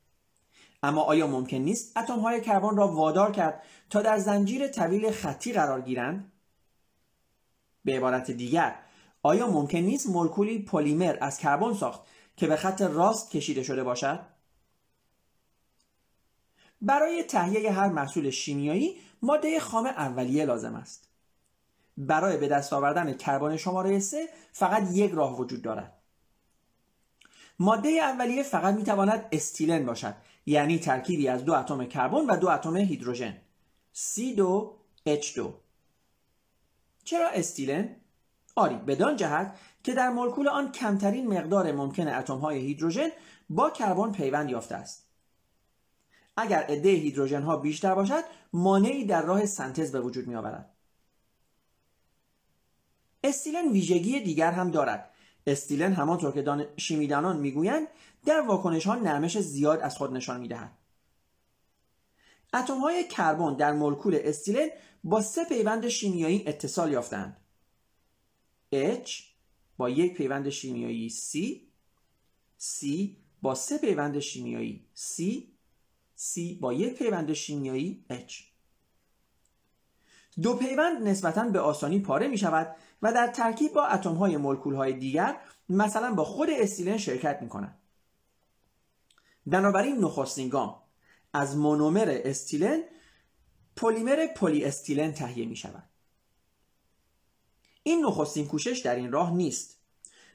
اما 0.83 1.03
آیا 1.03 1.27
ممکن 1.27 1.57
نیست 1.57 1.97
اتمهای 1.97 2.41
کربن 2.41 2.77
را 2.77 2.89
وادار 2.89 3.33
کرد 3.33 3.63
تا 3.91 4.03
در 4.03 4.19
زنجیر 4.19 4.69
طویل 4.69 5.11
خطی 5.11 5.53
قرار 5.53 5.81
گیرند؟ 5.81 6.33
به 7.85 7.97
عبارت 7.97 8.31
دیگر 8.31 8.79
آیا 9.23 9.47
ممکن 9.47 9.79
نیست 9.79 10.07
مولکولی 10.09 10.59
پلیمر 10.59 11.17
از 11.21 11.39
کربن 11.39 11.75
ساخت 11.75 12.01
که 12.37 12.47
به 12.47 12.57
خط 12.57 12.83
راست 12.83 13.31
کشیده 13.31 13.63
شده 13.63 13.85
باشد؟ 13.85 14.21
برای 16.83 17.23
تهیه 17.23 17.73
هر 17.73 17.89
محصول 17.89 18.31
شیمیایی 18.31 18.97
ماده 19.23 19.61
خام 19.61 19.87
اولیه 19.87 20.45
لازم 20.45 20.75
است. 20.75 21.09
برای 21.97 22.37
به 22.37 22.49
دست 22.49 22.73
آوردن 22.73 23.13
کربن 23.13 23.57
شماره 23.57 23.99
3 23.99 24.29
فقط 24.53 24.89
یک 24.93 25.13
راه 25.13 25.41
وجود 25.41 25.63
دارد. 25.63 25.93
ماده 27.59 27.89
اولیه 27.89 28.43
فقط 28.43 28.75
می‌تواند 28.75 29.29
استیلن 29.33 29.87
باشد 29.87 30.15
یعنی 30.47 30.79
ترکیبی 30.79 31.29
از 31.29 31.45
دو 31.45 31.55
اتم 31.55 31.85
کربن 31.85 32.27
و 32.27 32.37
دو 32.37 32.49
اتم 32.49 32.77
هیدروژن 32.77 33.37
C2H2 33.95 35.41
چرا 37.05 37.29
استیلن؟ 37.29 37.97
آری 38.57 38.75
بدان 38.75 39.17
جهت 39.17 39.59
که 39.83 39.95
در 39.95 40.11
مولکول 40.11 40.49
آن 40.49 40.73
کمترین 40.73 41.27
مقدار 41.39 41.73
ممکن 41.73 42.09
اتم 42.09 42.39
های 42.39 42.59
هیدروژن 42.59 43.09
با 43.51 43.71
کربن 43.71 44.13
پیوند 44.13 44.51
یافته 44.51 44.75
است. 44.75 45.04
اگر 46.37 46.63
عده 46.63 46.89
هیدروژن 46.89 47.43
ها 47.43 47.57
بیشتر 47.57 47.95
باشد 47.95 48.25
مانعی 48.53 49.05
در 49.05 49.23
راه 49.23 49.47
سنتز 49.47 49.93
به 49.93 50.01
وجود 50.01 50.27
می 50.27 50.35
آورد 50.35 50.75
استیلن 53.25 53.73
ویژگی 53.73 54.21
دیگر 54.21 54.53
هم 54.53 54.71
دارد. 54.71 55.11
استیلن 55.47 55.93
همانطور 55.93 56.33
که 56.33 56.43
دان... 56.43 56.67
شیمیدانان 56.77 57.37
می‌گویند 57.37 57.87
در 58.27 58.41
واکنش 58.41 58.87
ها 58.87 58.95
نرمش 58.95 59.39
زیاد 59.39 59.81
از 59.81 59.97
خود 59.97 60.13
نشان 60.13 60.41
می‌دهد. 60.41 60.79
اتم 62.55 62.81
های 62.81 63.09
کربن 63.09 63.57
در 63.57 63.73
مولکول 63.73 64.19
استیلن 64.23 64.69
با 65.05 65.23
سه 65.23 65.45
پیوند 65.45 65.89
شیمیایی 65.89 66.45
اتصال 66.47 66.93
یافتند 66.93 67.37
H 68.75 69.11
با 69.77 69.91
یک 69.91 70.15
پیوند 70.15 70.49
شیمیایی 70.49 71.11
C 71.11 71.39
C 72.61 72.87
با 73.43 73.55
سه 73.55 73.79
پیوند 73.79 74.19
شیمیایی 74.19 74.87
C 74.97 75.23
C 76.19 76.59
با 76.61 76.73
یک 76.73 76.99
پیوند 76.99 77.33
شیمیایی 77.33 78.05
H. 78.11 78.33
دو 80.43 80.57
پیوند 80.57 81.09
نسبتا 81.09 81.49
به 81.49 81.61
آسانی 81.61 82.01
پاره 82.01 82.29
می 82.29 82.39
شود 82.39 82.77
و 83.03 83.13
در 83.13 83.27
ترکیب 83.27 83.73
با 83.73 83.87
اتم 83.87 84.15
های 84.15 84.37
مولکول 84.37 84.75
های 84.75 84.93
دیگر 84.93 85.37
مثلا 85.69 86.15
با 86.15 86.25
خود 86.25 86.49
استیلن 86.51 86.99
شرکت 86.99 87.43
می 87.43 87.49
کنند 87.49 87.79
بنابراین 89.47 89.99
نخستین 89.99 90.49
گام 90.49 90.83
از 91.33 91.57
مونومر 91.57 92.21
استیلن 92.25 92.83
پلیمر 93.77 94.27
پلی 94.27 94.65
استیلن 94.65 95.13
تهیه 95.13 95.47
می 95.47 95.57
شود 95.57 95.89
این 97.83 98.05
نخستین 98.05 98.47
کوشش 98.47 98.79
در 98.79 98.97
این 98.97 99.13
راه 99.13 99.33
نیست. 99.33 99.79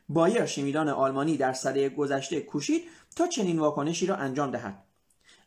بایر 0.10 0.46
شیمیدان 0.46 0.90
آلمانی 0.90 1.38
در 1.38 1.54
سده 1.54 1.90
گذشته 1.90 2.42
کوشید 2.42 2.84
تا 3.16 3.28
چنین 3.28 3.60
واکنشی 3.60 4.06
را 4.06 4.16
انجام 4.16 4.52
دهد. 4.52 4.84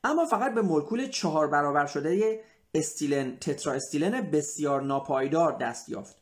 اما 0.04 0.26
فقط 0.26 0.54
به 0.54 0.62
مولکول 0.62 1.08
چهار 1.08 1.48
برابر 1.48 1.86
شده 1.86 2.40
استیلن 2.74 3.36
تترا 3.36 3.72
استیلن 3.72 4.20
بسیار 4.20 4.82
ناپایدار 4.82 5.58
دست 5.58 5.88
یافت. 5.88 6.16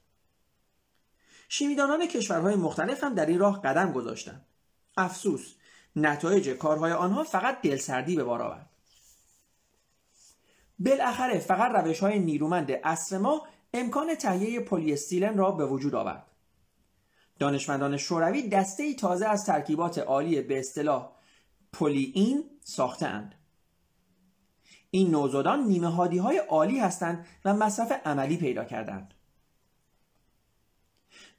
شیمیدانان 1.49 2.07
کشورهای 2.07 2.57
مختلف 2.57 3.05
هم 3.05 3.15
در 3.15 3.27
این 3.27 3.39
راه 3.39 3.63
قدم 3.63 3.93
گذاشتند. 3.93 4.47
افسوس 4.97 5.55
نتایج 5.97 6.49
کارهای 6.49 6.93
آنها 6.93 7.25
فقط 7.25 7.63
دلسردی 7.63 8.17
به 8.17 8.25
بار 8.25 8.43
آورد. 8.43 8.71
بالاخره 10.79 11.39
فقط 11.39 11.71
روش 11.71 12.01
های 12.01 12.19
نیرومند 12.19 12.71
عصر 12.85 13.19
ما 13.19 13.47
امکان 13.75 14.15
تهیه 14.15 14.61
پلی 14.61 14.93
استیلن 14.93 15.39
را 15.39 15.51
به 15.51 15.67
وجود 15.67 15.95
آورد. 15.95 16.27
دانشمندان 17.39 17.97
شوروی 17.97 18.49
دسته 18.49 18.83
ای 18.83 18.95
تازه 18.95 19.27
از 19.27 19.47
ترکیبات 19.47 19.99
آلی 19.99 20.41
به 20.41 20.59
اصطلاح 20.59 21.13
پلی 21.73 22.13
این 22.15 22.45
ساختند 22.65 23.35
این 24.91 25.11
نوزادان 25.11 25.65
نیمه 25.65 25.89
هادی 25.89 26.19
های 26.19 26.39
عالی 26.39 26.79
هستند 26.79 27.27
و 27.45 27.55
مصرف 27.55 27.93
عملی 28.05 28.37
پیدا 28.37 28.65
کردند. 28.65 29.15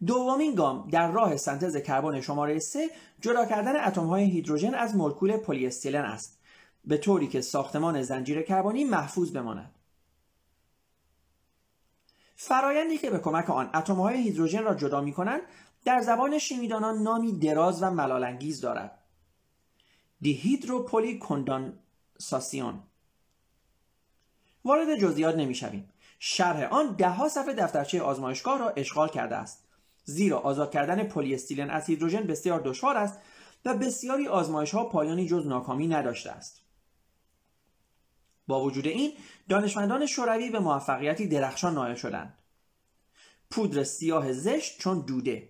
دومین 0.05 0.55
گام 0.55 0.87
در 0.91 1.11
راه 1.11 1.37
سنتز 1.37 1.77
کربن 1.77 2.21
شماره 2.21 2.59
3 2.59 2.89
جدا 3.21 3.45
کردن 3.45 3.83
اتم 3.85 4.05
های 4.05 4.23
هیدروژن 4.23 4.73
از 4.73 4.95
مولکول 4.95 5.37
پلی 5.37 5.67
استیلن 5.67 6.05
است 6.05 6.39
به 6.85 6.97
طوری 6.97 7.27
که 7.27 7.41
ساختمان 7.41 8.01
زنجیره 8.01 8.43
کربنی 8.43 8.83
محفوظ 8.83 9.31
بماند. 9.31 9.75
فرایندی 12.35 12.97
که 12.97 13.09
به 13.09 13.19
کمک 13.19 13.49
آن 13.49 13.69
اتم 13.73 13.95
های 13.95 14.23
هیدروژن 14.23 14.63
را 14.63 14.75
جدا 14.75 15.01
می 15.01 15.13
کنند 15.13 15.41
در 15.85 16.01
زبان 16.01 16.39
شیمیدانان 16.39 16.97
نامی 17.01 17.39
دراز 17.39 17.83
و 17.83 17.91
ملالانگیز 17.91 18.61
دارد. 18.61 18.99
دیهیدروپولی 20.21 21.19
کندانساسیون 21.19 22.83
وارد 24.65 24.95
جزئیات 24.95 25.35
نمی‌شویم. 25.35 25.89
شرح 26.19 26.73
آن 26.73 26.95
دهها 26.95 27.29
صفحه 27.29 27.53
دفترچه 27.53 28.01
آزمایشگاه 28.01 28.59
را 28.59 28.69
اشغال 28.69 29.09
کرده 29.09 29.35
است. 29.35 29.67
زیرا 30.03 30.39
آزاد 30.39 30.71
کردن 30.71 31.03
پلی 31.03 31.35
استیلن 31.35 31.69
از 31.69 31.85
هیدروژن 31.85 32.23
بسیار 32.23 32.61
دشوار 32.65 32.97
است 32.97 33.19
و 33.65 33.73
بسیاری 33.73 34.27
آزمایش 34.27 34.71
ها 34.71 34.83
پایانی 34.83 35.27
جز 35.27 35.47
ناکامی 35.47 35.87
نداشته 35.87 36.31
است. 36.31 36.61
با 38.47 38.63
وجود 38.63 38.87
این 38.87 39.13
دانشمندان 39.49 40.05
شوروی 40.05 40.49
به 40.49 40.59
موفقیتی 40.59 41.27
درخشان 41.27 41.73
نایل 41.73 41.95
شدند. 41.95 42.37
پودر 43.51 43.83
سیاه 43.83 44.33
زشت 44.33 44.79
چون 44.79 44.99
دوده. 44.99 45.49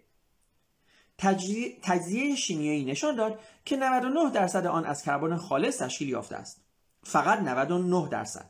تجزیه 1.81 2.35
شیمیایی 2.35 2.85
نشان 2.85 3.15
داد 3.15 3.39
که 3.65 3.77
99 3.77 4.31
درصد 4.31 4.65
آن 4.65 4.85
از 4.85 5.03
کربن 5.03 5.37
خالص 5.37 5.77
تشکیل 5.77 6.09
یافته 6.09 6.35
است. 6.35 6.61
فقط 7.03 7.39
99 7.39 8.09
درصد. 8.09 8.49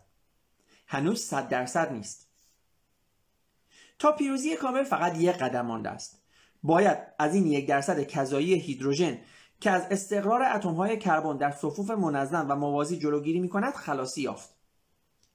هنوز 0.91 1.21
100 1.21 1.50
درصد 1.50 1.91
نیست. 1.91 2.27
تا 4.00 4.12
پیروزی 4.12 4.55
کامل 4.55 4.83
فقط 4.83 5.17
یک 5.17 5.36
قدم 5.36 5.65
مانده 5.65 5.89
است. 5.89 6.21
باید 6.63 6.98
از 7.19 7.36
این 7.36 7.48
یک 7.48 7.67
درصد 7.67 8.03
کذایی 8.03 8.53
هیدروژن 8.60 9.21
که 9.60 9.71
از 9.71 9.88
استقرار 9.91 10.43
اتمهای 10.43 10.98
کربن 10.98 11.38
در 11.38 11.51
صفوف 11.51 11.89
منظم 11.91 12.45
و 12.50 12.55
موازی 12.55 13.00
جلوگیری 13.00 13.39
می 13.39 13.50
کند 13.50 13.74
خلاصی 13.74 14.21
یافت. 14.21 14.50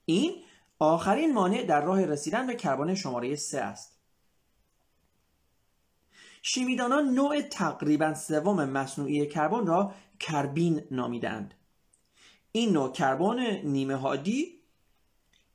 این 0.04 0.44
آخرین 0.78 1.34
مانع 1.34 1.62
در 1.62 1.80
راه 1.80 2.04
رسیدن 2.04 2.46
به 2.46 2.54
کربن 2.54 2.94
شماره 2.94 3.36
3 3.36 3.60
است. 3.60 3.98
شیمیدانان 6.42 7.04
نوع 7.08 7.40
تقریبا 7.40 8.14
سوم 8.14 8.64
مصنوعی 8.64 9.26
کربن 9.26 9.66
را 9.66 9.94
کربین 10.20 10.82
نامیدند 10.90 11.54
این 12.52 12.72
نوع 12.72 12.92
کربن 12.92 13.40
نیمه 13.64 13.96
هادی 13.96 14.55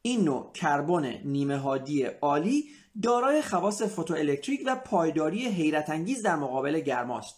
این 0.02 0.24
نوع 0.24 0.52
کربن 0.54 1.06
نیمه 1.06 1.58
هادی 1.58 2.04
عالی 2.04 2.70
دارای 3.04 3.42
خواص 3.42 3.82
فوتوالکتریک 3.82 4.64
و 4.66 4.76
پایداری 4.76 5.48
حیرت 5.48 5.90
انگیز 5.90 6.24
در 6.24 6.36
مقابل 6.36 6.80
گرماست 6.80 7.36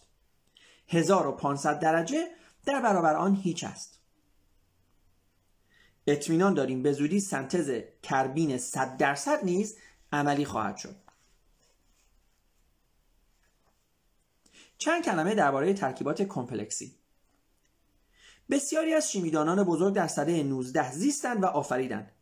1500 0.88 1.80
درجه 1.80 2.26
در 2.66 2.80
برابر 2.80 3.16
آن 3.16 3.34
هیچ 3.34 3.64
است. 3.64 4.00
اطمینان 6.06 6.54
داریم 6.54 6.82
به 6.82 6.92
زودی 6.92 7.20
سنتز 7.20 7.82
کربین 8.02 8.58
100 8.58 8.96
درصد 8.96 9.44
نیز 9.44 9.76
عملی 10.12 10.44
خواهد 10.44 10.76
شد. 10.76 10.96
چند 14.78 15.04
کلمه 15.04 15.34
درباره 15.34 15.74
ترکیبات 15.74 16.22
کمپلکسی. 16.22 16.94
بسیاری 18.50 18.94
از 18.94 19.12
شیمیدانان 19.12 19.64
بزرگ 19.64 19.94
در 19.94 20.06
سده 20.06 20.42
19 20.42 20.92
زیستند 20.92 21.42
و 21.42 21.46
آفریدند. 21.46 22.12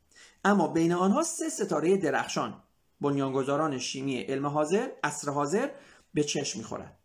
اما 0.45 0.69
بین 0.69 0.93
آنها 0.93 1.23
سه 1.23 1.49
ستاره 1.49 1.97
درخشان. 1.97 2.63
بنیانگذاران 3.01 3.79
شیمی 3.79 4.21
علم 4.21 4.47
حاضر 4.47 4.89
اصر 5.03 5.31
حاضر 5.31 5.71
به 6.15 6.25
چشم 6.25 6.59
می‌خورد 6.59 6.99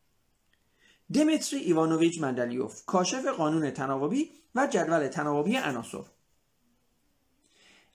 دمیتری 1.14 1.60
ایوانوویچ 1.60 2.22
مندلیوف 2.22 2.86
کاشف 2.86 3.28
قانون 3.28 3.72
تناوبی 3.72 4.32
و 4.56 4.68
جدول 4.68 5.08
تناوبی 5.08 5.58
عناصر 5.58 6.04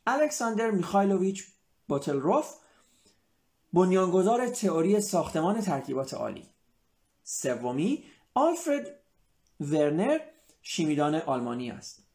الکساندر 0.07 0.71
میخایلوویچ 0.71 1.45
باتلروف 1.89 2.55
بنیانگذار 3.73 4.49
تئوری 4.49 5.01
ساختمان 5.01 5.61
ترکیبات 5.61 6.15
عالی. 6.15 6.47
سومی 7.23 8.05
آلفرد 8.35 9.01
ورنر 9.61 10.19
شیمیدان 10.63 11.15
آلمانی 11.15 11.71
است. 11.71 12.07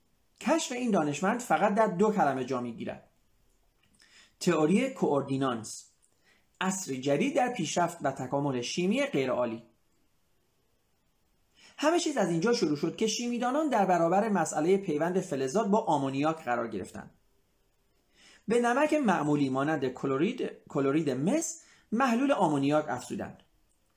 کشف 0.42 0.72
این 0.72 0.92
دانشمند 0.92 1.40
فقط 1.40 1.76
در 1.76 1.88
دو 1.88 2.12
کلمه 2.12 2.46
جا 2.46 2.62
می‌گیرد. 2.62 3.07
تئوری 4.40 4.90
کوردینانس 4.90 5.92
اصری 6.62 7.02
جدید 7.02 7.36
در 7.36 7.54
پیشرفت 7.54 7.98
و 8.02 8.12
تکامل 8.12 8.62
شیمی 8.62 9.06
غیرعالی. 9.06 9.64
همه 11.78 12.00
چیز 12.00 12.18
از 12.18 12.30
اینجا 12.30 12.54
شروع 12.54 12.76
شد 12.76 12.96
که 12.96 13.08
شیمیدانان 13.08 13.70
در 13.70 13.86
برابر 13.86 14.30
مسئله 14.30 14.78
پیوند 14.78 15.20
فلزات 15.20 15.68
با 15.68 15.80
آمونیاک 15.80 16.44
قرار 16.44 16.68
گرفتند. 16.68 17.12
به 18.48 18.62
نمک 18.62 18.94
معمولی 18.94 19.50
مانند 19.50 19.88
کلورید 19.88 20.50
کلورید 20.70 21.10
مس 21.10 21.62
محلول 21.92 22.32
آمونیاک 22.32 22.86
افزودند. 22.90 23.44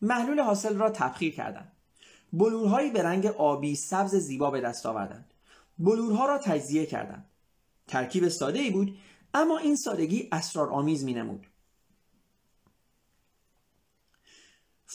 محلول 0.03 0.41
حاصل 0.41 0.77
را 0.77 0.91
تبخیر 0.91 1.35
کردند. 1.35 1.73
بلورهایی 2.33 2.91
به 2.91 3.03
رنگ 3.03 3.27
آبی 3.27 3.75
سبز 3.75 4.15
زیبا 4.15 4.51
به 4.51 4.61
دست 4.61 4.87
آوردند. 4.87 5.35
بلورها 5.79 6.27
را 6.27 6.39
تجزیه 6.39 6.87
کردند. 6.87 7.27
ترکیب 7.87 8.29
ساده 8.29 8.59
ای 8.59 8.71
بود 8.71 8.99
اما 9.35 9.59
این 9.59 9.77
سادگی 9.77 10.29
اسرارآمیز 10.33 11.05
می 11.05 11.15
نمود 11.15 11.47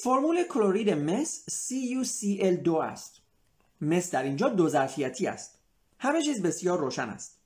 فرمول 0.04 0.44
کلورید 0.44 0.90
مس 0.90 1.46
CuCl2 1.50 2.68
است. 2.68 3.22
مس 3.82 4.12
در 4.12 4.24
اینجا 4.24 4.50
دو 4.50 4.70
ظرفیتی 4.70 5.28
است. 5.28 5.60
همه 6.00 6.22
چیز 6.22 6.42
بسیار 6.42 6.80
روشن 6.80 7.10
است. 7.10 7.40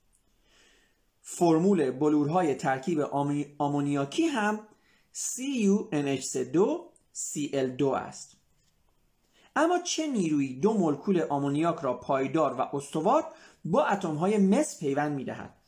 فرمول 1.22 1.90
بلورهای 1.90 2.54
ترکیب 2.54 3.00
آمونیاکی 3.58 4.22
هم 4.26 4.66
CuNH2 5.14 6.58
Cl2 7.14 7.82
است. 7.82 8.36
اما 9.56 9.78
چه 9.78 10.06
نیرویی 10.06 10.60
دو 10.60 10.72
مولکول 10.72 11.20
آمونیاک 11.20 11.78
را 11.78 11.94
پایدار 11.94 12.54
و 12.54 12.76
استوار 12.76 13.24
با 13.64 13.86
اتمهای 13.86 14.38
مس 14.38 14.78
پیوند 14.78 15.16
می‌دهد؟ 15.16 15.59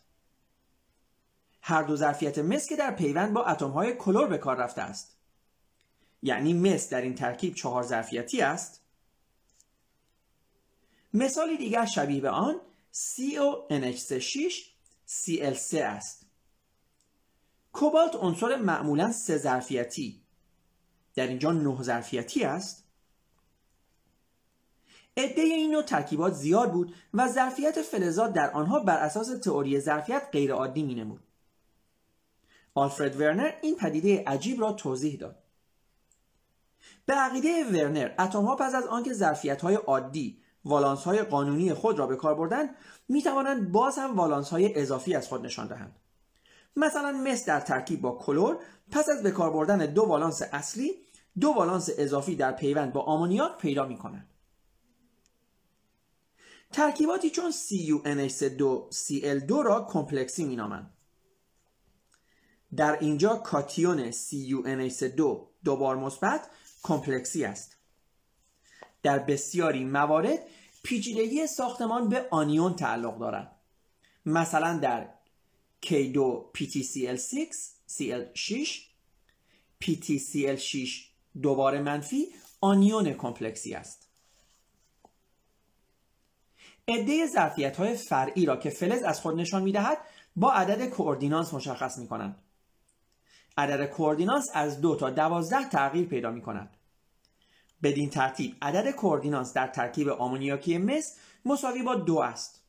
هر 1.65 1.83
دو 1.83 1.97
ظرفیت 1.97 2.39
مس 2.39 2.69
که 2.69 2.77
در 2.77 2.91
پیوند 2.91 3.33
با 3.33 3.45
اتمهای 3.45 3.95
کلور 3.95 4.27
به 4.27 4.39
کار 4.39 4.57
رفته 4.57 4.83
است. 4.83 5.17
یعنی 6.23 6.53
مس 6.53 6.89
در 6.89 7.01
این 7.01 7.15
ترکیب 7.15 7.55
چهار 7.55 7.83
ظرفیتی 7.83 8.43
است. 8.43 8.81
مثالی 11.15 11.57
دیگر 11.57 11.87
شبیه 11.87 12.21
به 12.21 12.31
آن 12.31 12.61
CONH6 12.95 14.55
Cl3 15.09 15.75
است. 15.75 16.27
کوبالت 17.73 18.17
عنصر 18.17 18.57
معمولا 18.57 19.13
سه 19.13 19.39
ظرفیتی. 19.39 20.23
در 21.15 21.27
اینجا 21.27 21.53
نه 21.53 21.83
ظرفیتی 21.83 22.45
است. 22.45 22.85
عده 25.17 25.43
این 25.43 25.71
نوع 25.71 25.83
ترکیبات 25.83 26.33
زیاد 26.33 26.73
بود 26.73 26.95
و 27.15 27.29
ظرفیت 27.29 27.83
فلزات 27.83 28.33
در 28.33 28.51
آنها 28.51 28.81
بر 28.81 28.99
اساس 28.99 29.29
تئوری 29.29 29.81
ظرفیت 29.81 30.23
غیرعادی 30.33 30.83
مینمود. 30.83 31.21
آلفرد 32.75 33.21
ورنر 33.21 33.53
این 33.63 33.77
پدیده 33.77 34.25
عجیب 34.27 34.61
را 34.61 34.73
توضیح 34.73 35.19
داد. 35.19 35.39
به 37.07 37.15
عقیده 37.15 37.65
ورنر 37.65 38.15
اتم 38.19 38.45
ها 38.45 38.57
پس 38.57 38.75
از 38.75 38.87
آنکه 38.87 39.13
ظرفیت 39.13 39.63
های 39.63 39.75
عادی 39.75 40.43
والانس 40.65 41.05
های 41.05 41.23
قانونی 41.23 41.75
خود 41.75 41.99
را 41.99 42.07
به 42.07 42.17
کار 42.17 42.35
بردند 42.35 42.75
می 43.09 43.23
توانند 43.23 43.73
باز 43.73 43.99
هم 43.99 44.17
والانس 44.17 44.51
های 44.51 44.81
اضافی 44.81 45.15
از 45.15 45.29
خود 45.29 45.45
نشان 45.45 45.67
دهند. 45.67 45.97
مثلا 46.77 47.13
مس 47.13 47.45
در 47.45 47.61
ترکیب 47.61 48.01
با 48.01 48.19
کلور 48.19 48.59
پس 48.91 49.09
از 49.09 49.23
به 49.23 49.31
کار 49.31 49.51
بردن 49.51 49.79
دو 49.79 50.03
والانس 50.03 50.43
اصلی 50.53 50.95
دو 51.41 51.49
والانس 51.49 51.91
اضافی 51.99 52.37
در 52.37 52.53
پیوند 52.53 52.93
با 52.93 53.01
آمونیاک 53.01 53.59
پیدا 53.59 53.87
می 53.87 53.99
کنند 53.99 54.29
ترکیباتی 56.73 57.31
چون 57.31 57.53
CuNH2 57.53 58.93
Cl2 58.95 59.51
را 59.51 59.87
کمپلکسی 59.91 60.45
می 60.45 60.57
نامند 60.57 60.91
در 62.77 62.99
اینجا 63.01 63.37
کاتیون 63.37 64.11
CuNH2 64.13 65.21
دو 65.65 65.77
بار 65.77 65.97
مثبت 65.97 66.51
کمپلکسی 66.83 67.45
است. 67.45 67.77
در 69.03 69.19
بسیاری 69.19 69.85
موارد 69.85 70.39
پیچیدگی 70.83 71.47
ساختمان 71.47 72.09
به 72.09 72.29
آنیون 72.31 72.77
تعلق 72.77 73.19
دارد. 73.19 73.57
مثلا 74.27 74.79
در 74.79 75.09
K2 75.87 76.19
PTCl6 76.59 77.55
Cl6 77.89 78.69
PTCl6 79.85 80.91
دو 81.43 81.62
بار 81.62 81.81
منفی 81.81 82.29
آنیون 82.61 83.13
کمپلکسی 83.13 83.75
است. 83.75 84.09
عده 86.89 87.27
ظرفیت 87.27 87.77
های 87.77 87.95
فرعی 87.95 88.47
را 88.47 88.57
که 88.57 88.71
فلز 88.71 89.03
از 89.03 89.21
خود 89.21 89.37
نشان 89.37 89.63
می 89.63 89.73
دهد 89.73 89.99
با 90.37 90.53
عدد 90.53 90.89
کوردینانس 90.89 91.55
مشخص 91.55 91.99
می 91.99 92.09
کنند 92.09 92.43
عدد 93.57 93.91
کوردینانس 93.91 94.51
از 94.55 94.81
دو 94.81 94.97
تا 94.97 95.11
دوازده 95.11 95.69
تغییر 95.69 96.09
پیدا 96.09 96.31
می 96.31 96.43
کند. 96.43 96.77
بدین 97.83 98.11
ترتیب 98.11 98.57
عدد 98.63 98.91
کوردینانس 98.91 99.53
در 99.53 99.67
ترکیب 99.67 100.09
آمونیاکی 100.09 100.79
مس 100.79 101.19
مساوی 101.45 101.83
با 101.83 101.95
دو 101.95 102.19
است. 102.19 102.63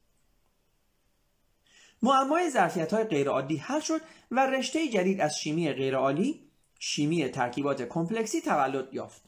معمای 2.02 2.50
ظرفیت 2.50 2.94
های 2.94 3.04
غیرعادی 3.04 3.58
حل 3.58 3.80
شد 3.80 4.02
و 4.32 4.48
رشته 4.48 4.88
جدید 4.88 5.22
از 5.22 5.40
شیمی 5.40 5.74
غیرآلی 5.74 6.50
شیمی 6.80 7.30
ترکیبات 7.30 7.82
کمپلکسی 7.82 8.42
تولد 8.42 8.94
یافت. 8.94 9.22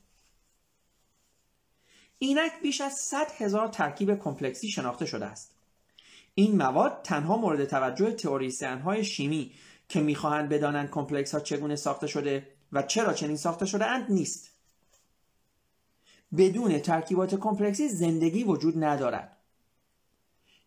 اینک 2.20 2.52
بیش 2.62 2.82
از 2.82 2.94
100 2.94 3.32
هزار 3.38 3.68
ترکیب 3.68 4.20
کمپلکسی 4.20 4.72
شناخته 4.72 5.06
شده 5.06 5.26
است. 5.26 5.56
این 6.36 6.58
مواد 6.58 7.02
تنها 7.04 7.38
مورد 7.38 7.65
توجه 7.65 8.12
تئوریسین 8.12 8.80
های 8.80 9.04
شیمی 9.04 9.52
که 9.88 10.00
می‌خواهند 10.00 10.50
بدانند 10.50 10.89
کمپلکس 10.89 11.34
ها 11.34 11.39
چگونه 11.39 11.76
ساخته 11.76 12.08
شده 12.08 12.48
و 12.71 12.82
چرا 12.82 13.13
چنین 13.13 13.38
ساخته 13.38 13.65
شده 13.65 13.86
اند 13.86 14.12
نیست. 14.12 14.52
بدون 16.38 16.80
ترکیبات 16.80 17.36
کمپلکسی 17.36 17.89
زندگی 17.89 18.43
وجود 18.43 18.84
ندارد. 18.84 19.38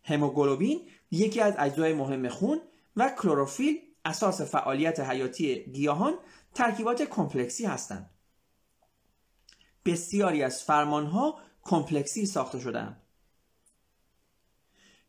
هموگلوبین 0.03 0.87
یکی 1.11 1.41
از 1.41 1.53
اجزای 1.57 1.93
مهم 1.93 2.29
خون 2.29 2.61
و 2.95 3.09
کلروفیل 3.09 3.79
اساس 4.05 4.41
فعالیت 4.41 4.99
حیاتی 4.99 5.63
گیاهان 5.63 6.13
ترکیبات 6.53 7.01
کمپلکسی 7.01 7.65
هستند. 7.65 8.09
بسیاری 9.85 10.43
از 10.43 10.63
فرمنتها 10.63 11.39
کمپلکسی 11.61 12.25
ساخته 12.25 12.59
شدهاند. 12.59 13.01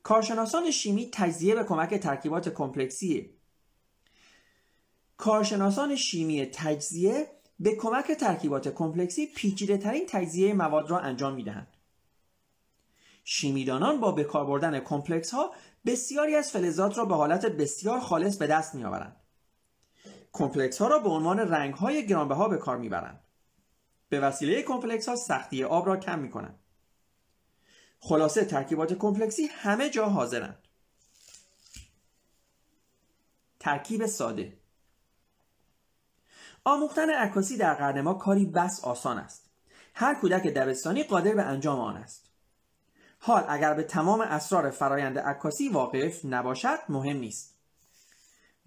کارشناسان 0.02 0.70
شیمی 0.70 1.10
تجزیه 1.12 1.54
به 1.54 1.64
کمک 1.64 1.94
ترکیبات 1.94 2.48
کمپلکسی 2.48 3.39
کارشناسان 5.20 5.96
شیمی 5.96 6.46
تجزیه 6.46 7.26
به 7.58 7.76
کمک 7.76 8.12
ترکیبات 8.12 8.68
کمپلکسی 8.68 9.26
پیچیده 9.26 9.78
ترین 9.78 10.06
تجزیه 10.08 10.54
مواد 10.54 10.90
را 10.90 10.98
انجام 10.98 11.34
می 11.34 11.44
دهند. 11.44 11.76
شیمیدانان 13.24 14.00
با 14.00 14.12
بکار 14.12 14.46
بردن 14.46 14.80
کمپلکس 14.80 15.30
ها 15.30 15.54
بسیاری 15.86 16.36
از 16.36 16.50
فلزات 16.50 16.98
را 16.98 17.04
به 17.04 17.14
حالت 17.14 17.46
بسیار 17.46 18.00
خالص 18.00 18.36
به 18.36 18.46
دست 18.46 18.74
می 18.74 18.84
آورند. 18.84 19.16
کمپلکس 20.32 20.78
ها 20.78 20.88
را 20.88 20.98
به 20.98 21.08
عنوان 21.08 21.38
رنگ 21.38 21.74
های 21.74 22.06
گرانبها 22.06 22.48
به 22.48 22.56
کار 22.56 22.78
می‌برند. 22.78 23.20
به 24.08 24.20
وسیله 24.20 24.62
کمپلکس 24.62 25.08
ها 25.08 25.16
سختی 25.16 25.64
آب 25.64 25.86
را 25.86 25.96
کم 25.96 26.18
می 26.18 26.30
کنند. 26.30 26.58
خلاصه 27.98 28.44
ترکیبات 28.44 28.92
کمپلکسی 28.92 29.46
همه 29.46 29.90
جا 29.90 30.08
حاضرند. 30.08 30.58
ترکیب 33.58 34.06
ساده 34.06 34.59
آموختن 36.64 37.10
عکاسی 37.10 37.56
در 37.56 37.74
قرن 37.74 38.00
ما 38.00 38.14
کاری 38.14 38.46
بس 38.46 38.84
آسان 38.84 39.18
است. 39.18 39.50
هر 39.94 40.14
کودک 40.14 40.46
دبستانی 40.46 41.02
قادر 41.02 41.34
به 41.34 41.42
انجام 41.42 41.80
آن 41.80 41.96
است. 41.96 42.30
حال 43.18 43.44
اگر 43.48 43.74
به 43.74 43.82
تمام 43.82 44.20
اسرار 44.20 44.70
فرایند 44.70 45.18
عکاسی 45.18 45.68
واقف 45.68 46.24
نباشد 46.24 46.78
مهم 46.88 47.16
نیست. 47.16 47.54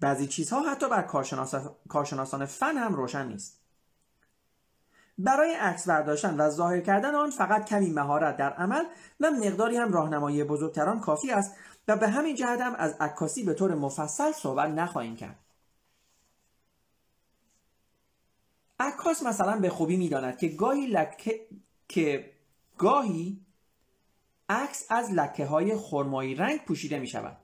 بعضی 0.00 0.26
چیزها 0.26 0.62
حتی 0.62 0.88
بر 0.88 1.02
کارشناسان 1.88 2.46
فن 2.46 2.76
هم 2.76 2.94
روشن 2.94 3.26
نیست. 3.26 3.60
برای 5.18 5.54
عکس 5.54 5.88
برداشتن 5.88 6.40
و 6.40 6.50
ظاهر 6.50 6.80
کردن 6.80 7.14
آن 7.14 7.30
فقط 7.30 7.64
کمی 7.64 7.90
مهارت 7.90 8.36
در 8.36 8.52
عمل 8.52 8.84
و 9.20 9.30
مقداری 9.30 9.76
هم 9.76 9.92
راهنمایی 9.92 10.44
بزرگتران 10.44 11.00
کافی 11.00 11.30
است 11.30 11.56
و 11.88 11.96
به 11.96 12.08
همین 12.08 12.36
جهت 12.36 12.60
هم 12.60 12.74
از 12.74 12.96
عکاسی 13.00 13.44
به 13.44 13.54
طور 13.54 13.74
مفصل 13.74 14.32
صحبت 14.32 14.70
نخواهیم 14.70 15.16
کرد. 15.16 15.38
عکاس 18.80 19.22
مثلا 19.22 19.58
به 19.60 19.70
خوبی 19.70 19.96
می‌داند 19.96 20.38
که 20.38 20.48
گاهی 20.48 20.86
لکه 20.86 21.46
که 21.88 22.30
گاهی 22.78 23.40
عکس 24.48 24.86
از 24.90 25.10
لکه 25.10 25.46
های 25.46 25.76
خرمایی 25.76 26.34
رنگ 26.34 26.64
پوشیده 26.64 26.98
می 26.98 27.06
شود. 27.06 27.36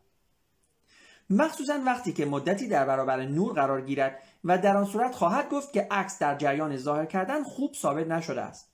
مخصوصا 1.30 1.80
وقتی 1.86 2.12
که 2.12 2.24
مدتی 2.24 2.68
در 2.68 2.86
برابر 2.86 3.26
نور 3.26 3.52
قرار 3.52 3.80
گیرد 3.80 4.22
و 4.44 4.58
در 4.58 4.76
آن 4.76 4.84
صورت 4.84 5.14
خواهد 5.14 5.48
گفت 5.48 5.72
که 5.72 5.88
عکس 5.90 6.18
در 6.18 6.36
جریان 6.36 6.76
ظاهر 6.76 7.06
کردن 7.06 7.42
خوب 7.42 7.74
ثابت 7.74 8.06
نشده 8.06 8.40
است. 8.40 8.70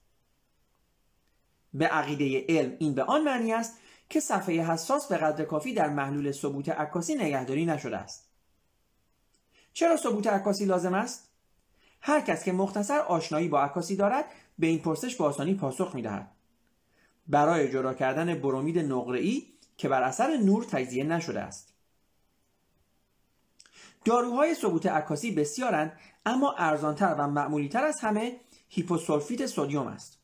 به 1.75 1.87
عقیده 1.87 2.45
علم 2.49 2.77
این 2.79 2.95
به 2.95 3.03
آن 3.05 3.25
معنی 3.25 3.53
است 3.53 3.79
که 4.09 4.21
صفحه 4.21 4.73
حساس 4.73 5.09
به 5.09 5.17
قدر 5.17 5.45
کافی 5.45 5.75
در 5.75 5.89
محلول 5.89 6.33
ثبوت 6.33 6.69
عکاسی 6.69 7.15
نگهداری 7.15 7.67
نشده 7.67 7.97
است. 7.97 8.31
چرا 9.73 9.97
ثبوت 9.97 10.27
عکاسی 10.27 10.65
لازم 10.65 10.95
است؟ 10.95 11.36
هر 12.07 12.21
کس 12.21 12.45
که 12.45 12.53
مختصر 12.53 12.99
آشنایی 12.99 13.49
با 13.49 13.63
عکاسی 13.63 13.97
دارد 13.97 14.25
به 14.59 14.67
این 14.67 14.79
پرسش 14.79 15.17
با 15.17 15.25
آسانی 15.25 15.55
پاسخ 15.55 15.95
می 15.95 16.03
دهد. 16.03 16.33
برای 17.29 17.73
جدا 17.73 17.95
کردن 17.95 18.35
برومید 18.35 18.79
نقره‌ای 18.79 19.47
که 19.77 19.89
بر 19.89 20.03
اثر 20.03 20.37
نور 20.37 20.65
تجزیه 20.65 21.05
نشده 21.05 21.41
است. 21.41 21.75
داروهای 24.05 24.55
ثبوت 24.55 24.87
عکاسی 24.87 25.31
بسیارند 25.31 25.99
اما 26.27 26.53
ارزانتر 26.53 27.15
و 27.19 27.27
معمولیتر 27.27 27.85
از 27.85 28.01
همه 28.01 28.41
هیپوسولفیت 28.69 29.47
سدیم 29.47 29.87
است. 29.87 30.19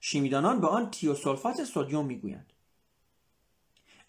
شیمیدانان 0.00 0.60
به 0.60 0.66
آن 0.66 0.90
تیوسولفات 0.90 1.64
سدیم 1.64 2.04
می‌گویند. 2.04 2.52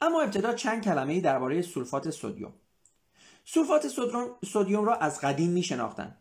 اما 0.01 0.21
ابتدا 0.21 0.53
چند 0.53 0.83
کلمه 0.83 1.21
درباره 1.21 1.61
سولفات 1.61 2.09
سدیم. 2.09 2.53
سولفات 3.45 3.87
سدیم 4.45 4.85
را 4.85 4.95
از 4.95 5.21
قدیم 5.21 5.49
می 5.49 5.63
شناختند. 5.63 6.17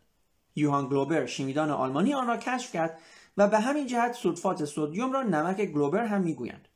یوهان 0.56 0.88
گلوبر 0.88 1.26
شیمیدان 1.26 1.70
آلمانی 1.70 2.14
آن 2.14 2.26
را 2.26 2.36
کشف 2.36 2.72
کرد 2.72 2.98
و 3.36 3.48
به 3.48 3.60
همین 3.60 3.86
جهت 3.86 4.12
سولفات 4.12 4.64
سدیم 4.64 5.12
را 5.12 5.22
نمک 5.22 5.64
گلوبر 5.64 6.06
هم 6.06 6.20
می‌گویند. 6.20 6.68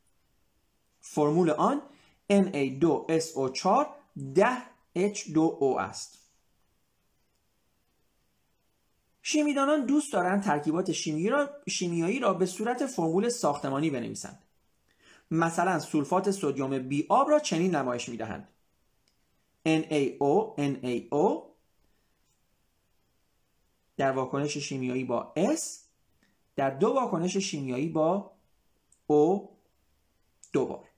فرمول 0.99 1.49
آن 1.49 1.81
Na2SO4 2.31 3.85
10H2O 4.35 5.77
است. 5.79 6.19
شیمیدانان 9.21 9.85
دوست 9.85 10.13
دارند 10.13 10.43
ترکیبات 10.43 10.91
شیمیایی 11.67 12.19
را 12.19 12.33
به 12.33 12.45
صورت 12.45 12.85
فرمول 12.85 13.29
ساختمانی 13.29 13.89
بنویسند. 13.89 14.43
مثلا 15.31 15.79
سولفات 15.79 16.31
سدیم 16.31 16.79
بی 16.79 17.05
آب 17.09 17.29
را 17.29 17.39
چنین 17.39 17.75
نمایش 17.75 18.09
می‌دهند. 18.09 18.47
NaO 19.65 20.55
NaO 20.57 21.52
در 23.97 24.11
واکنش 24.11 24.57
شیمیایی 24.57 25.03
با 25.03 25.33
S 25.37 25.83
در 26.55 26.69
دو 26.69 26.87
واکنش 26.87 27.37
شیمیایی 27.37 27.89
با 27.89 28.31
O 29.09 29.49
دو 30.53 30.65
بار. 30.65 30.89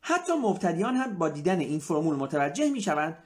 حتی 0.00 0.32
مبتدیان 0.32 0.94
هم 0.94 1.18
با 1.18 1.28
دیدن 1.28 1.60
این 1.60 1.78
فرمول 1.78 2.16
متوجه 2.16 2.70
می 2.70 2.80
شوند 2.80 3.24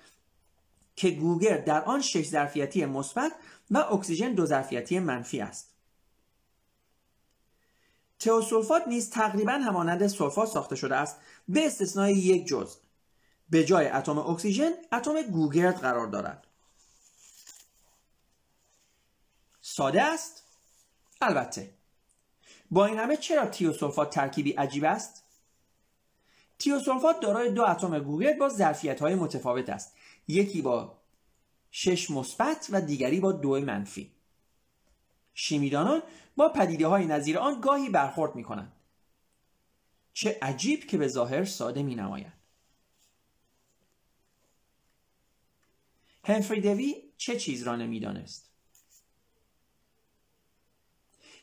که 0.97 1.11
گوگر 1.11 1.59
در 1.59 1.85
آن 1.85 2.01
شش 2.01 2.29
ظرفیتی 2.29 2.85
مثبت 2.85 3.33
و 3.71 3.79
اکسیژن 3.79 4.33
دو 4.33 4.47
ظرفیتی 4.47 4.99
منفی 4.99 5.41
است. 5.41 5.75
تئوسولفات 8.19 8.89
نیز 8.89 9.11
تقریبا 9.11 9.53
همانند 9.53 10.07
سولفات 10.07 10.49
ساخته 10.49 10.77
شده 10.77 10.97
است 10.97 11.17
به 11.49 11.67
استثنای 11.67 12.15
یک 12.15 12.47
جزء. 12.47 12.77
به 13.51 13.65
جای 13.65 13.89
اتم 13.89 14.19
اکسیژن 14.19 14.71
اتم 14.93 15.23
گوگرد 15.23 15.77
قرار 15.77 16.07
دارد. 16.07 16.48
ساده 19.79 20.03
است؟ 20.03 20.43
البته. 21.21 21.75
با 22.71 22.87
این 22.87 22.99
همه 22.99 23.17
چرا 23.17 23.47
تیوسولفات 23.47 24.11
ترکیبی 24.11 24.53
عجیب 24.53 24.85
است؟ 24.85 25.25
تیوسولفات 26.59 27.21
دارای 27.21 27.53
دو 27.53 27.65
اتم 27.65 27.99
گوگرد 27.99 28.39
با 28.39 28.49
ظرفیت 28.49 29.01
های 29.01 29.15
متفاوت 29.15 29.69
است. 29.69 29.97
یکی 30.29 30.63
با 30.63 30.99
شش 31.71 32.11
مثبت 32.11 32.67
و 32.71 32.81
دیگری 32.81 33.21
با 33.21 33.33
دو 33.33 33.61
منفی. 33.61 34.13
شیمیدانان 35.35 36.03
با 36.37 36.49
پدیده 36.49 36.87
های 36.87 37.07
نظیر 37.07 37.39
آن 37.39 37.61
گاهی 37.61 37.89
برخورد 37.89 38.35
می 38.35 38.45
کنند 38.45 38.73
چه 40.13 40.39
عجیب 40.43 40.85
که 40.85 40.99
به 40.99 41.09
ظاهر 41.09 41.45
ساده 41.45 41.83
می 41.83 41.95
نماید. 41.95 42.33
هنفری 46.25 46.61
دوی 46.61 46.95
چه 47.17 47.37
چیز 47.37 47.63
را 47.63 47.77
نمی‌دانست؟ 47.77 48.48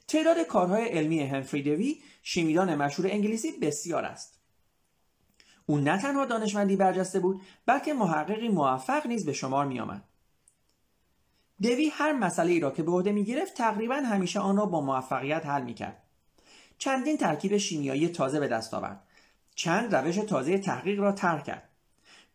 تعداد 0.07 0.39
کارهای 0.39 0.87
علمی 0.87 1.23
هنفری 1.23 1.63
دوی 1.63 2.01
شیمیدان 2.23 2.75
مشهور 2.75 3.11
انگلیسی 3.11 3.51
بسیار 3.51 4.05
است 4.05 4.35
او 5.65 5.77
نه 5.77 6.01
تنها 6.01 6.25
دانشمندی 6.25 6.75
برجسته 6.75 7.19
بود 7.19 7.41
بلکه 7.65 7.93
محققی 7.93 8.49
موفق 8.49 9.07
نیز 9.07 9.25
به 9.25 9.33
شمار 9.33 9.65
می 9.65 9.79
آمد. 9.79 10.03
دوی 11.61 11.89
هر 11.89 12.13
مسئله 12.13 12.51
ای 12.51 12.59
را 12.59 12.71
که 12.71 12.83
به 12.83 12.91
عهده 12.91 13.11
می 13.11 13.23
گرفت 13.23 13.53
تقریبا 13.53 13.95
همیشه 13.95 14.39
آن 14.39 14.57
را 14.57 14.65
با 14.65 14.81
موفقیت 14.81 15.45
حل 15.45 15.63
می 15.63 15.73
کرد. 15.73 16.03
چندین 16.77 17.17
ترکیب 17.17 17.57
شیمیایی 17.57 18.09
تازه 18.09 18.39
به 18.39 18.47
دست 18.47 18.73
آورد. 18.73 19.07
چند 19.55 19.95
روش 19.95 20.15
تازه 20.15 20.57
تحقیق 20.57 20.99
را 20.99 21.11
طرح 21.11 21.43
کرد. 21.43 21.69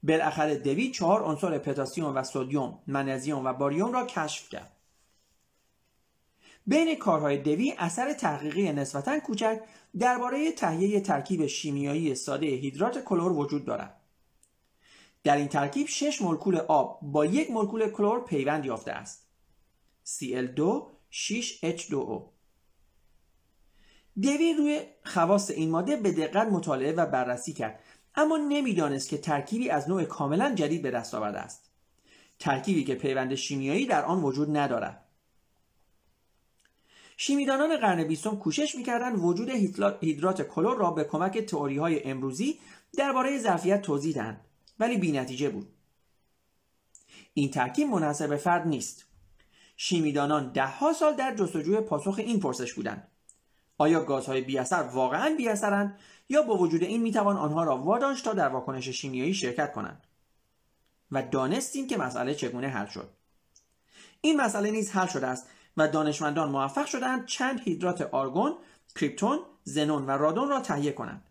بالاخره 0.03 0.57
دوی 0.57 0.91
چهار 0.91 1.23
عنصر 1.23 1.59
پتاسیم 1.59 2.17
و 2.17 2.23
سدیم، 2.23 2.79
منزیم 2.87 3.45
و 3.45 3.53
باریوم 3.53 3.93
را 3.93 4.07
کشف 4.07 4.49
کرد. 4.49 4.80
بین 6.71 6.95
کارهای 6.95 7.37
دوی 7.37 7.75
اثر 7.79 8.13
تحقیقی 8.13 8.73
نسبتا 8.73 9.21
کوچک 9.21 9.61
درباره 9.99 10.53
تهیه 10.53 11.01
ترکیب 11.01 11.47
شیمیایی 11.47 12.15
ساده 12.15 12.47
هیدرات 12.47 13.05
کلور 13.05 13.33
وجود 13.33 13.65
دارد. 13.65 14.01
در 15.25 15.37
این 15.37 15.49
ترکیب 15.49 15.87
6 15.87 16.23
مولکول 16.23 16.57
آب 16.57 17.01
با 17.03 17.27
یک 17.27 17.51
مولکول 17.51 17.91
کلور 17.91 18.25
پیوند 18.25 18.67
یافته 18.67 18.93
است. 18.93 19.27
Cl2 20.07 20.83
6H2O 21.13 22.23
دوی 24.23 24.55
روی 24.55 24.81
خواص 25.05 25.51
این 25.51 25.71
ماده 25.71 25.97
به 25.97 26.13
دقت 26.13 26.47
مطالعه 26.49 26.93
و 26.93 27.07
بررسی 27.07 27.53
کرد 27.53 27.81
اما 28.15 28.37
نمی‌دانست 28.37 29.09
که 29.09 29.19
ترکیبی 29.19 29.71
از 29.71 29.89
نوع 29.89 30.05
کاملا 30.05 30.55
جدید 30.55 30.83
به 30.83 30.91
دست 30.91 31.15
آورده 31.15 31.39
است 31.39 31.71
ترکیبی 32.39 32.85
که 32.85 32.95
پیوند 32.95 33.35
شیمیایی 33.35 33.87
در 33.87 34.05
آن 34.05 34.23
وجود 34.23 34.57
ندارد 34.57 35.10
شیمیدانان 37.23 37.77
قرن 37.77 38.05
بیستم 38.05 38.37
کوشش 38.37 38.75
می‌کردند 38.75 39.25
وجود 39.25 39.51
هیدرات 40.01 40.43
کلور 40.43 40.77
را 40.77 40.91
به 40.91 41.05
کمک 41.05 41.39
تئوری 41.39 41.79
های 41.79 42.05
امروزی 42.05 42.59
درباره 42.93 43.39
ظرفیت 43.39 43.83
توضیح 43.83 44.15
دهند 44.15 44.41
ولی 44.79 44.99
بینتیجه 44.99 45.49
بود. 45.49 45.69
این 47.35 47.51
ترکیب 47.51 47.89
به 48.29 48.37
فرد 48.37 48.67
نیست. 48.67 49.05
شیمیدانان 49.77 50.53
دهها 50.53 50.93
سال 50.93 51.17
در 51.17 51.35
جستجوی 51.35 51.81
پاسخ 51.81 52.19
این 52.19 52.41
پرسش 52.41 52.75
بودند. 52.75 53.09
آیا 53.79 54.05
گازهای 54.05 54.41
بیاثر 54.41 54.83
واقعا 54.83 55.35
بیاثرند 55.37 55.99
یا 56.29 56.43
با 56.43 56.57
وجود 56.57 56.83
این 56.83 57.03
می‌توان 57.03 57.37
آنها 57.37 57.65
را 57.65 57.77
واداشت 57.77 58.25
تا 58.25 58.33
در 58.33 58.49
واکنش 58.49 58.89
شیمیایی 58.89 59.35
شرکت 59.35 59.73
کنند؟ 59.73 60.07
و 61.11 61.23
دانستیم 61.23 61.87
که 61.87 61.97
مسئله 61.97 62.35
چگونه 62.35 62.69
حل 62.69 62.87
شد. 62.87 63.09
این 64.21 64.41
مسئله 64.41 64.71
نیز 64.71 64.91
حل 64.91 65.07
شده 65.07 65.27
است 65.27 65.47
و 65.77 65.89
دانشمندان 65.89 66.51
موفق 66.51 66.87
شدند 66.87 67.27
چند 67.27 67.61
هیدرات 67.61 68.01
آرگون، 68.01 68.57
کریپتون 68.97 69.39
زنون 69.65 70.07
و 70.07 70.11
رادون 70.11 70.49
را 70.49 70.61
تهیه 70.61 70.93
کنند. 70.93 71.25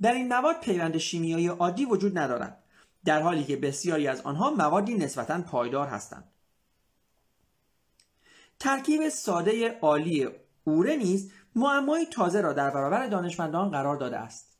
در 0.00 0.12
این 0.12 0.28
مواد 0.28 0.60
پیوند 0.60 0.98
شیمیایی 0.98 1.48
عادی 1.48 1.84
وجود 1.84 2.18
ندارد 2.18 2.62
در 3.04 3.22
حالی 3.22 3.44
که 3.44 3.56
بسیاری 3.56 4.08
از 4.08 4.20
آنها 4.20 4.50
موادی 4.50 4.94
نسبتا 4.94 5.42
پایدار 5.42 5.86
هستند. 5.86 6.24
ترکیب 8.58 9.08
ساده 9.08 9.78
عالی 9.78 10.28
اوره 10.64 10.96
نیز 10.96 11.32
معمایی 11.54 12.06
تازه 12.06 12.40
را 12.40 12.52
در 12.52 12.70
برابر 12.70 13.06
دانشمندان 13.06 13.70
قرار 13.70 13.96
داده 13.96 14.16
است. 14.16 14.56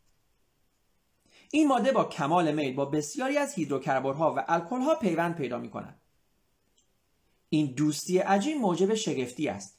این 1.51 1.69
ماده 1.69 1.93
با 1.93 2.05
کمال 2.05 2.53
میل 2.53 2.75
با 2.75 2.85
بسیاری 2.85 3.39
از 3.39 3.55
هیدروکربنها 3.55 4.35
و 4.35 4.45
الکلها 4.49 4.95
پیوند 4.95 5.35
پیدا 5.35 5.59
می 5.59 5.71
کند 5.71 6.01
این 7.49 7.75
دوستی 7.75 8.19
عجیب 8.19 8.57
موجب 8.57 8.95
شگفتی 8.95 9.49
است. 9.49 9.79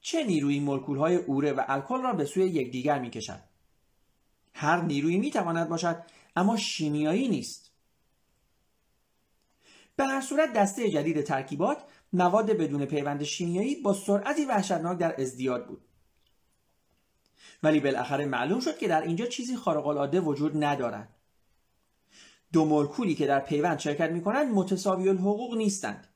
چه 0.00 0.24
نیروی 0.24 0.60
مولکول 0.60 0.98
های 0.98 1.16
اوره 1.16 1.52
و 1.52 1.64
الکل 1.68 2.02
را 2.02 2.12
به 2.12 2.24
سوی 2.24 2.44
یکدیگر 2.44 2.98
می 2.98 3.10
کشد 3.10 3.40
هر 4.54 4.82
نیرویی 4.82 5.18
می 5.18 5.30
تواند 5.30 5.68
باشد 5.68 6.02
اما 6.36 6.56
شیمیایی 6.56 7.28
نیست. 7.28 7.70
به 9.96 10.04
هر 10.04 10.20
صورت 10.20 10.52
دسته 10.52 10.90
جدید 10.90 11.22
ترکیبات 11.22 11.84
مواد 12.12 12.50
بدون 12.50 12.84
پیوند 12.84 13.22
شیمیایی 13.22 13.74
با 13.74 13.92
سرعتی 13.92 14.44
وحشتناک 14.44 14.98
در 14.98 15.20
ازدیاد 15.20 15.66
بود. 15.66 15.84
ولی 17.62 17.80
بالاخره 17.80 18.26
معلوم 18.26 18.60
شد 18.60 18.78
که 18.78 18.88
در 18.88 19.02
اینجا 19.02 19.26
چیزی 19.26 19.56
خارق 19.56 20.14
وجود 20.14 20.64
ندارد. 20.64 21.16
دو 22.52 22.64
مولکولی 22.64 23.14
که 23.14 23.26
در 23.26 23.40
پیوند 23.40 23.78
شرکت 23.78 24.10
می 24.10 24.22
کنند 24.22 24.52
متساوی 24.52 25.08
الحقوق 25.08 25.56
نیستند. 25.56 26.13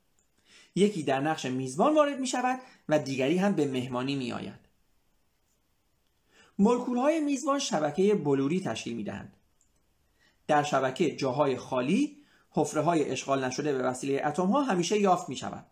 یکی 0.75 1.03
در 1.03 1.21
نقش 1.21 1.45
میزبان 1.45 1.95
وارد 1.95 2.21
می 2.21 2.27
شود 2.27 2.61
و 2.89 2.99
دیگری 2.99 3.39
هم 3.39 3.53
به 3.53 3.67
مهمانی 3.67 4.17
می 4.17 4.33
آید 4.33 4.69
مولکول 6.59 6.97
های 6.97 7.21
میزبان 7.21 7.59
شبکه 7.59 8.15
بلوری 8.15 8.61
تشکیل 8.61 8.97
می 8.97 9.05
دهند. 9.05 9.37
در 10.47 10.63
شبکه 10.63 11.17
جاهای 11.17 11.57
خالی 11.57 12.17
حفره 12.51 12.83
های 12.83 13.11
اشغال 13.11 13.45
نشده 13.45 13.73
به 13.73 13.83
وسیله 13.83 14.23
اتم 14.25 14.47
ها 14.47 14.63
همیشه 14.63 14.99
یافت 14.99 15.29
می 15.29 15.37
شود. 15.37 15.67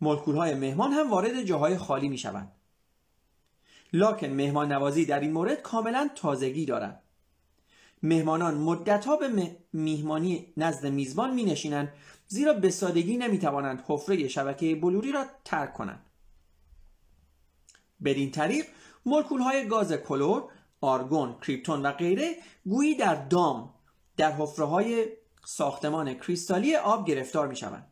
مولکول 0.00 0.36
های 0.36 0.54
مهمان 0.54 0.92
هم 0.92 1.10
وارد 1.10 1.42
جاهای 1.42 1.78
خالی 1.78 2.08
می 2.08 2.18
شوند. 2.18 2.52
لاکن 3.92 4.26
مهمان 4.26 4.72
نوازی 4.72 5.06
در 5.06 5.20
این 5.20 5.32
مورد 5.32 5.62
کاملا 5.62 6.10
تازگی 6.14 6.66
دارد. 6.66 7.02
مهمانان 8.02 8.54
مدتها 8.54 9.16
به 9.16 9.56
میهمانی 9.72 10.52
نزد 10.56 10.86
میزبان 10.86 11.34
می 11.34 11.44
نشینند 11.44 11.92
زیرا 12.32 12.52
به 12.52 12.70
سادگی 12.70 13.16
نمی 13.16 13.38
توانند 13.38 13.84
حفره 13.86 14.28
شبکه 14.28 14.74
بلوری 14.74 15.12
را 15.12 15.24
ترک 15.44 15.74
کنند. 15.74 16.06
بدین 18.04 18.30
طریق 18.30 18.66
مولکول 19.06 19.40
های 19.40 19.68
گاز 19.68 19.92
کلور، 19.92 20.44
آرگون، 20.80 21.36
کریپتون 21.40 21.82
و 21.82 21.92
غیره 21.92 22.36
گویی 22.64 22.94
در 22.94 23.14
دام 23.14 23.74
در 24.16 24.32
حفره 24.32 24.64
های 24.64 25.06
ساختمان 25.44 26.14
کریستالی 26.14 26.76
آب 26.76 27.06
گرفتار 27.06 27.48
می 27.48 27.56
شوند. 27.56 27.86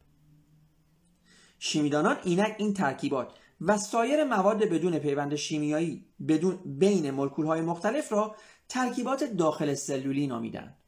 شیمیدانان 1.59 2.17
اینک 2.25 2.55
این 2.59 2.75
ترکیبات 2.75 3.33
و 3.61 3.79
سایر 3.79 4.25
مواد 4.25 4.65
بدون 4.65 4.99
پیوند 4.99 5.35
شیمیایی 5.35 6.07
بدون 6.29 6.79
بین 6.79 7.11
مولکول 7.11 7.47
های 7.47 7.61
مختلف 7.61 8.13
را 8.13 8.37
ترکیبات 8.69 9.25
داخل 9.25 9.75
سلولی 9.75 10.27
نامیدند. 10.27 10.80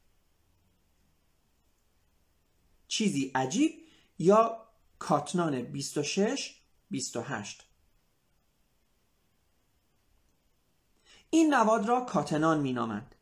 چیزی 2.93 3.33
عجیب 3.35 3.73
یا 4.19 4.67
کاتنان 4.99 5.63
26 5.63 6.61
28 6.91 7.67
این 11.31 11.55
مواد 11.55 11.89
را 11.89 12.01
کاتنان 12.01 12.61
مینامند. 12.61 13.15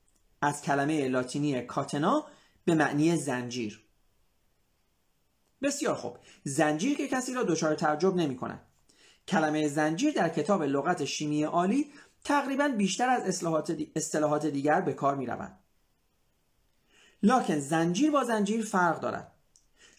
از 0.42 0.62
کلمه 0.62 1.08
لاتینی 1.08 1.62
کاتنا 1.62 2.26
به 2.64 2.74
معنی 2.74 3.16
زنجیر. 3.16 3.84
بسیار 5.62 5.94
خوب. 5.94 6.18
زنجیر 6.44 6.96
که 6.96 7.08
کسی 7.08 7.34
را 7.34 7.42
دچار 7.42 7.74
تعجب 7.74 8.16
نمی 8.16 8.36
کند 8.36 8.66
کلمه 9.28 9.68
زنجیر 9.68 10.14
در 10.14 10.28
کتاب 10.28 10.62
لغت 10.62 11.04
شیمی 11.04 11.42
عالی 11.42 11.92
تقریبا 12.24 12.68
بیشتر 12.68 13.08
از 13.08 13.42
اصطلاحات 13.96 14.46
دیگر 14.46 14.80
به 14.80 14.92
کار 14.92 15.14
می 15.14 15.26
روند. 15.26 15.58
لکن 17.22 17.58
زنجیر 17.58 18.10
با 18.10 18.24
زنجیر 18.24 18.64
فرق 18.64 19.00
دارد. 19.00 19.39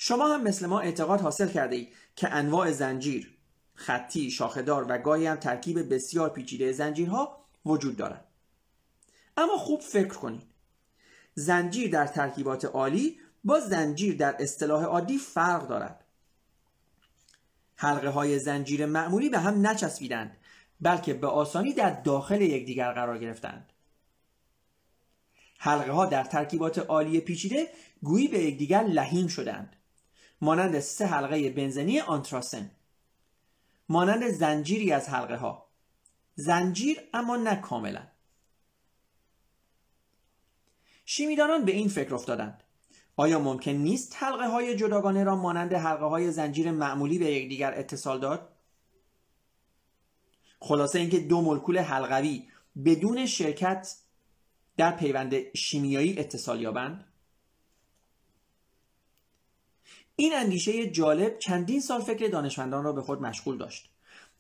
شما 0.04 0.34
هم 0.34 0.44
مثل 0.44 0.66
ما 0.66 0.80
اعتقاد 0.80 1.22
حاصل 1.22 1.50
کرده 1.50 1.76
اید 1.76 1.94
که 2.16 2.30
انواع 2.30 2.72
زنجیر 2.72 3.38
خطی، 3.74 4.32
شاخدار 4.32 4.86
و 4.90 4.98
گاهی 4.98 5.28
هم 5.28 5.36
ترکیب 5.36 5.94
بسیار 5.94 6.30
پیچیده 6.30 6.72
زنجیرها 6.72 7.46
وجود 7.66 7.98
دارد 7.98 8.26
اما 9.38 9.58
خوب 9.58 9.82
فکر 9.82 10.14
کنید. 10.14 10.48
زنجیر 11.36 11.92
در 11.92 12.08
ترکیبات 12.08 12.66
عالی 12.66 13.20
با 13.44 13.60
زنجیر 13.60 14.18
در 14.18 14.36
اصطلاح 14.40 14.84
عادی 14.84 15.18
فرق 15.18 15.68
دارد. 15.68 16.06
حلقه 17.76 18.10
های 18.10 18.40
زنجیر 18.40 18.86
معمولی 18.86 19.30
به 19.30 19.40
هم 19.40 19.68
نچسبیدند 19.68 20.38
بلکه 20.82 21.14
به 21.14 21.28
آسانی 21.28 21.74
در 21.74 22.02
داخل 22.02 22.42
یکدیگر 22.42 22.92
قرار 22.92 23.18
گرفتند. 23.18 23.74
حلقه 25.58 25.92
ها 25.92 26.06
در 26.06 26.24
ترکیبات 26.24 26.80
عالی 26.80 27.20
پیچیده 27.20 27.68
گویی 28.04 28.28
به 28.28 28.40
یکدیگر 28.40 28.84
لحیم 28.84 29.28
شدند. 29.28 29.76
مانند 30.42 30.80
سه 30.80 31.06
حلقه 31.06 31.50
بنزنی 31.50 32.00
آنتراسن. 32.00 32.72
مانند 33.90 34.28
زنجیری 34.28 34.92
از 34.92 35.10
حلقه 35.10 35.36
ها 35.36 35.68
زنجیر 36.36 36.98
اما 37.14 37.36
نه 37.36 37.56
کاملا. 37.56 38.08
شیمیدانان 41.06 41.66
به 41.66 41.72
این 41.72 41.88
فکر 41.88 42.16
افتادند. 42.16 42.64
آیا 43.16 43.40
ممکن 43.40 43.72
نیست 43.72 44.16
حلقه 44.20 44.48
های 44.48 44.76
جداگانه 44.76 45.24
را 45.24 45.36
مانند 45.36 45.74
حلقه 45.74 46.06
های 46.06 46.32
زنجیر 46.32 46.72
معمولی 46.72 47.20
به 47.20 47.26
یکدیگر 47.26 47.74
اتصال 47.80 48.20
داد؟ 48.20 48.50
خلاصه 50.60 51.00
اینکه 51.00 51.20
دو 51.20 51.42
مولکول 51.42 51.78
حلقوی 51.78 52.48
بدون 52.86 53.26
شرکت 53.26 53.96
در 54.78 54.92
پیوند 54.92 55.54
شیمیایی 55.56 56.20
اتصال 56.20 56.62
یابند؟ 56.62 57.11
این 60.16 60.34
اندیشه 60.36 60.90
جالب 60.90 61.38
چندین 61.38 61.82
سال 61.82 62.02
فکر 62.02 62.28
دانشمندان 62.28 62.84
را 62.84 62.94
به 62.94 63.02
خود 63.02 63.22
مشغول 63.22 63.58
داشت. 63.58 63.92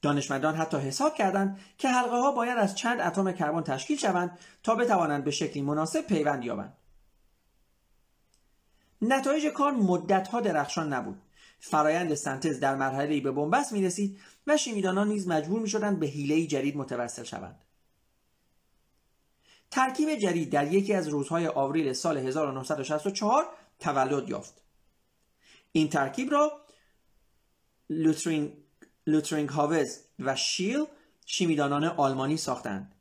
دانشمندان 0.01 0.55
حتی 0.55 0.77
حساب 0.77 1.15
کردند 1.15 1.59
که 1.77 1.89
حلقه 1.89 2.15
ها 2.15 2.31
باید 2.31 2.57
از 2.57 2.75
چند 2.75 2.99
اتم 2.99 3.31
کربن 3.31 3.61
تشکیل 3.63 3.97
شوند 3.97 4.39
تا 4.63 4.75
بتوانند 4.75 5.23
به 5.23 5.31
شکلی 5.31 5.61
مناسب 5.61 6.01
پیوند 6.01 6.45
یابند. 6.45 6.77
نتایج 9.01 9.47
کار 9.47 9.71
مدت 9.71 10.27
ها 10.27 10.41
درخشان 10.41 10.93
نبود. 10.93 11.21
فرایند 11.59 12.13
سنتز 12.13 12.59
در 12.59 12.75
مرحله 12.75 13.21
به 13.21 13.31
بنبست 13.31 13.71
می 13.71 13.85
رسید 13.85 14.19
و 14.47 14.57
شیمیدانان 14.57 15.07
نیز 15.07 15.27
مجبور 15.27 15.59
می 15.59 15.69
شدند 15.69 15.99
به 15.99 16.07
حیله 16.07 16.47
جدید 16.47 16.77
متوسل 16.77 17.23
شوند. 17.23 17.61
ترکیب 19.71 20.15
جدید 20.15 20.49
در 20.49 20.73
یکی 20.73 20.93
از 20.93 21.07
روزهای 21.07 21.47
آوریل 21.47 21.93
سال 21.93 22.17
1964 22.17 23.45
تولد 23.79 24.29
یافت. 24.29 24.60
این 25.71 25.89
ترکیب 25.89 26.31
را 26.31 26.65
لوترینگ 27.89 28.53
لوترینگهاوز 29.07 29.99
و 30.19 30.35
شیل 30.35 30.85
شیمیدانان 31.25 31.83
آلمانی 31.83 32.37
ساختند. 32.37 32.95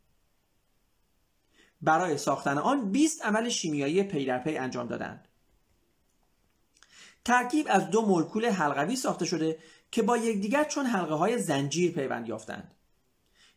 برای 1.82 2.18
ساختن 2.18 2.58
آن 2.58 2.92
20 2.92 3.24
عمل 3.24 3.48
شیمیایی 3.48 4.02
پی 4.02 4.26
در 4.26 4.38
پی 4.38 4.56
انجام 4.56 4.86
دادند. 4.86 5.28
ترکیب 7.24 7.66
از 7.70 7.90
دو 7.90 8.06
مولکول 8.06 8.46
حلقوی 8.46 8.96
ساخته 8.96 9.24
شده 9.24 9.58
که 9.90 10.02
با 10.02 10.16
یکدیگر 10.16 10.64
چون 10.64 10.86
حلقه 10.86 11.14
های 11.14 11.38
زنجیر 11.38 11.92
پیوند 11.92 12.28
یافتند. 12.28 12.74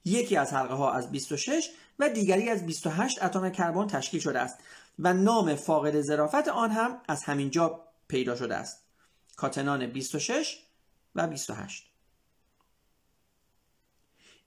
یکی 0.06 0.38
از 0.38 0.54
حلقه 0.54 0.74
ها 0.74 0.92
از 0.92 1.12
26 1.12 1.70
و 2.00 2.10
دیگری 2.10 2.50
از 2.50 2.66
28 2.66 3.24
اتم 3.24 3.50
کربن 3.50 3.88
تشکیل 3.88 4.20
شده 4.20 4.40
است 4.40 4.60
و 5.00 5.14
نام 5.14 5.56
فاقد 5.56 6.02
ظرافت 6.02 6.48
آن 6.48 6.72
هم 6.72 7.02
از 7.08 7.24
همینجا 7.24 7.84
پیدا 8.08 8.36
شده 8.36 8.56
است. 8.56 8.83
کاتنان 9.36 9.86
26 9.86 10.58
و 11.16 11.28
28 11.28 11.94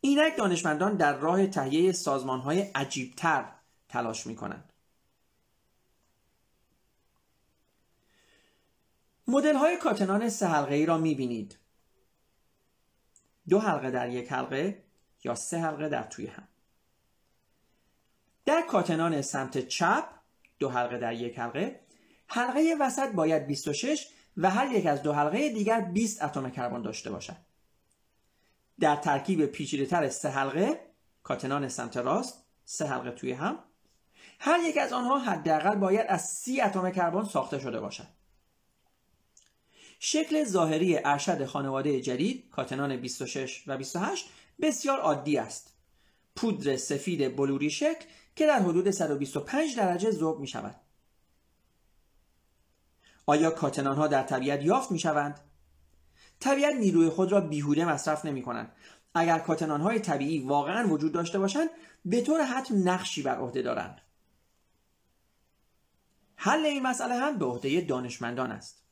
اینک 0.00 0.36
دانشمندان 0.36 0.96
در 0.96 1.16
راه 1.16 1.46
تهیه 1.46 1.92
سازمان 1.92 2.40
های 2.40 2.60
عجیبتر 2.60 3.52
تلاش 3.88 4.26
می 4.26 4.36
کنند. 4.36 4.72
مدل 9.28 9.56
های 9.56 9.76
کاتنان 9.76 10.28
سه 10.28 10.46
حلقه 10.46 10.74
ای 10.74 10.86
را 10.86 10.98
می 10.98 11.14
بینید. 11.14 11.58
دو 13.48 13.58
حلقه 13.58 13.90
در 13.90 14.08
یک 14.08 14.32
حلقه 14.32 14.84
یا 15.24 15.34
سه 15.34 15.58
حلقه 15.58 15.88
در 15.88 16.02
توی 16.02 16.26
هم. 16.26 16.48
در 18.44 18.62
کاتنان 18.62 19.22
سمت 19.22 19.68
چپ 19.68 20.08
دو 20.58 20.68
حلقه 20.68 20.98
در 20.98 21.12
یک 21.12 21.38
حلقه 21.38 21.80
حلقه 22.26 22.76
وسط 22.80 23.12
باید 23.12 23.46
26 23.46 24.08
و 24.36 24.50
هر 24.50 24.72
یک 24.72 24.86
از 24.86 25.02
دو 25.02 25.12
حلقه 25.12 25.50
دیگر 25.50 25.80
20 25.80 26.22
اتم 26.22 26.50
کربن 26.50 26.82
داشته 26.82 27.10
باشد. 27.10 27.36
در 28.80 28.96
ترکیب 28.96 29.46
پیچیده 29.46 29.86
تر 29.86 30.08
سه 30.08 30.28
حلقه 30.28 30.80
کاتنان 31.22 31.68
سمت 31.68 31.96
راست 31.96 32.44
سه 32.64 32.86
حلقه 32.86 33.10
توی 33.10 33.32
هم 33.32 33.58
هر 34.38 34.60
یک 34.60 34.78
از 34.78 34.92
آنها 34.92 35.18
حداقل 35.18 35.74
باید 35.76 36.06
از 36.08 36.22
سی 36.22 36.60
اتم 36.60 36.90
کربن 36.90 37.24
ساخته 37.24 37.58
شده 37.58 37.80
باشد. 37.80 38.06
شکل 39.98 40.44
ظاهری 40.44 40.98
ارشد 41.04 41.44
خانواده 41.44 42.00
جدید 42.00 42.48
کاتنان 42.50 42.96
26 42.96 43.64
و 43.66 43.76
28 43.76 44.30
بسیار 44.60 44.98
عادی 44.98 45.38
است. 45.38 45.76
پودر 46.36 46.76
سفید 46.76 47.36
بلوری 47.36 47.70
شکل 47.70 48.04
که 48.36 48.46
در 48.46 48.58
حدود 48.58 48.90
125 48.90 49.76
درجه 49.76 50.10
ذوب 50.10 50.40
می 50.40 50.46
شود 50.46 50.76
آیا 53.26 53.50
کاتنان 53.50 53.96
ها 53.96 54.06
در 54.06 54.22
طبیعت 54.22 54.62
یافت 54.62 54.90
می 54.90 54.98
شوند؟ 54.98 55.40
طبیعت 56.40 56.74
نیروی 56.74 57.08
خود 57.08 57.32
را 57.32 57.40
بیهوده 57.40 57.84
مصرف 57.84 58.24
نمی 58.24 58.42
کنند. 58.42 58.72
اگر 59.14 59.38
کاتنان 59.38 59.80
های 59.80 59.98
طبیعی 59.98 60.38
واقعا 60.38 60.88
وجود 60.88 61.12
داشته 61.12 61.38
باشند 61.38 61.70
به 62.04 62.20
طور 62.20 62.42
حتم 62.42 62.88
نقشی 62.88 63.22
بر 63.22 63.38
عهده 63.38 63.62
دارند. 63.62 64.00
حل 66.36 66.66
این 66.66 66.82
مسئله 66.82 67.14
هم 67.14 67.38
به 67.38 67.44
عهده 67.44 67.80
دانشمندان 67.80 68.50
است. 68.50 68.82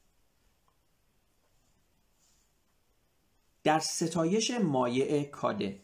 در 3.65 3.79
ستایش 3.79 4.51
مایع 4.51 5.25
کاده 5.25 5.81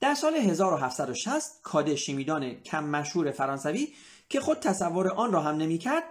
در 0.00 0.14
سال 0.14 0.34
1760 0.34 1.60
کاده 1.62 1.96
شیمیدان 1.96 2.54
کم 2.54 2.84
مشهور 2.84 3.30
فرانسوی 3.30 3.94
که 4.28 4.40
خود 4.40 4.58
تصور 4.58 5.08
آن 5.08 5.32
را 5.32 5.40
هم 5.40 5.56
نمی‌کرد 5.56 6.04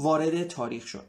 وارد 0.00 0.46
تاریخ 0.48 0.86
شد. 0.86 1.06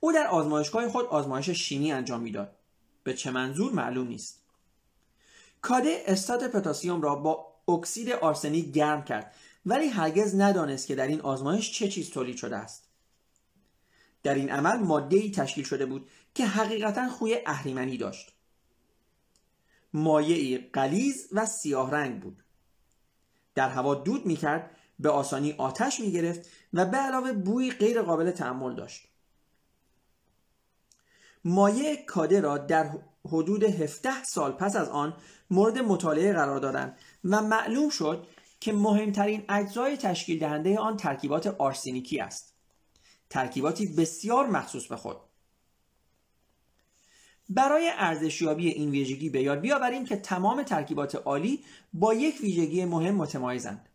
او 0.00 0.12
در 0.12 0.26
آزمایشگاه 0.26 0.88
خود 0.88 1.06
آزمایش 1.06 1.50
شیمی 1.50 1.92
انجام 1.92 2.22
می‌داد. 2.22 2.56
به 3.02 3.14
چه 3.14 3.30
منظور 3.30 3.72
معلوم 3.72 4.08
نیست. 4.08 4.40
کاده 5.60 6.02
استات 6.06 6.44
پتاسیم 6.44 7.02
را 7.02 7.14
با 7.14 7.54
اکسید 7.68 8.10
آرسنیک 8.10 8.72
گرم 8.72 9.04
کرد 9.04 9.34
ولی 9.66 9.86
هرگز 9.86 10.34
ندانست 10.34 10.86
که 10.86 10.94
در 10.94 11.06
این 11.06 11.20
آزمایش 11.20 11.72
چه 11.72 11.88
چیز 11.88 12.10
تولید 12.10 12.36
شده 12.36 12.56
است. 12.56 12.88
در 14.22 14.34
این 14.34 14.50
عمل 14.50 14.76
ماده 14.76 15.16
ای 15.16 15.30
تشکیل 15.30 15.64
شده 15.64 15.86
بود 15.86 16.08
که 16.34 16.46
حقیقتا 16.46 17.08
خوی 17.08 17.38
اهریمنی 17.46 17.96
داشت. 17.96 18.32
مایعی 19.92 20.58
قلیز 20.58 21.28
و 21.32 21.46
سیاه 21.46 21.90
رنگ 21.90 22.20
بود. 22.20 22.44
در 23.54 23.68
هوا 23.68 23.94
دود 23.94 24.26
می‌کرد 24.26 24.76
به 24.98 25.10
آسانی 25.10 25.52
آتش 25.52 26.00
می 26.00 26.12
گرفت 26.12 26.50
و 26.72 26.86
به 26.86 26.96
علاوه 26.96 27.32
بوی 27.32 27.70
غیر 27.70 28.02
قابل 28.02 28.30
تحمل 28.30 28.74
داشت. 28.74 29.08
مایع 31.44 32.04
کاده 32.06 32.40
را 32.40 32.58
در 32.58 32.90
حدود 33.28 33.64
17 33.64 34.24
سال 34.24 34.52
پس 34.52 34.76
از 34.76 34.88
آن 34.88 35.16
مورد 35.50 35.78
مطالعه 35.78 36.32
قرار 36.32 36.60
دادند 36.60 36.98
و 37.24 37.42
معلوم 37.42 37.88
شد 37.88 38.26
که 38.60 38.72
مهمترین 38.72 39.44
اجزای 39.48 39.96
تشکیل 39.96 40.38
دهنده 40.38 40.78
آن 40.78 40.96
ترکیبات 40.96 41.46
آرسنیکی 41.46 42.20
است. 42.20 42.54
ترکیباتی 43.30 43.86
بسیار 43.86 44.46
مخصوص 44.46 44.86
به 44.86 44.96
خود. 44.96 45.16
برای 47.48 47.90
ارزشیابی 47.94 48.68
این 48.68 48.90
ویژگی 48.90 49.30
به 49.30 49.42
یاد 49.42 49.60
بیاوریم 49.60 50.04
که 50.04 50.16
تمام 50.16 50.62
ترکیبات 50.62 51.14
عالی 51.14 51.64
با 51.92 52.14
یک 52.14 52.40
ویژگی 52.40 52.84
مهم 52.84 53.14
متمایزند. 53.14 53.88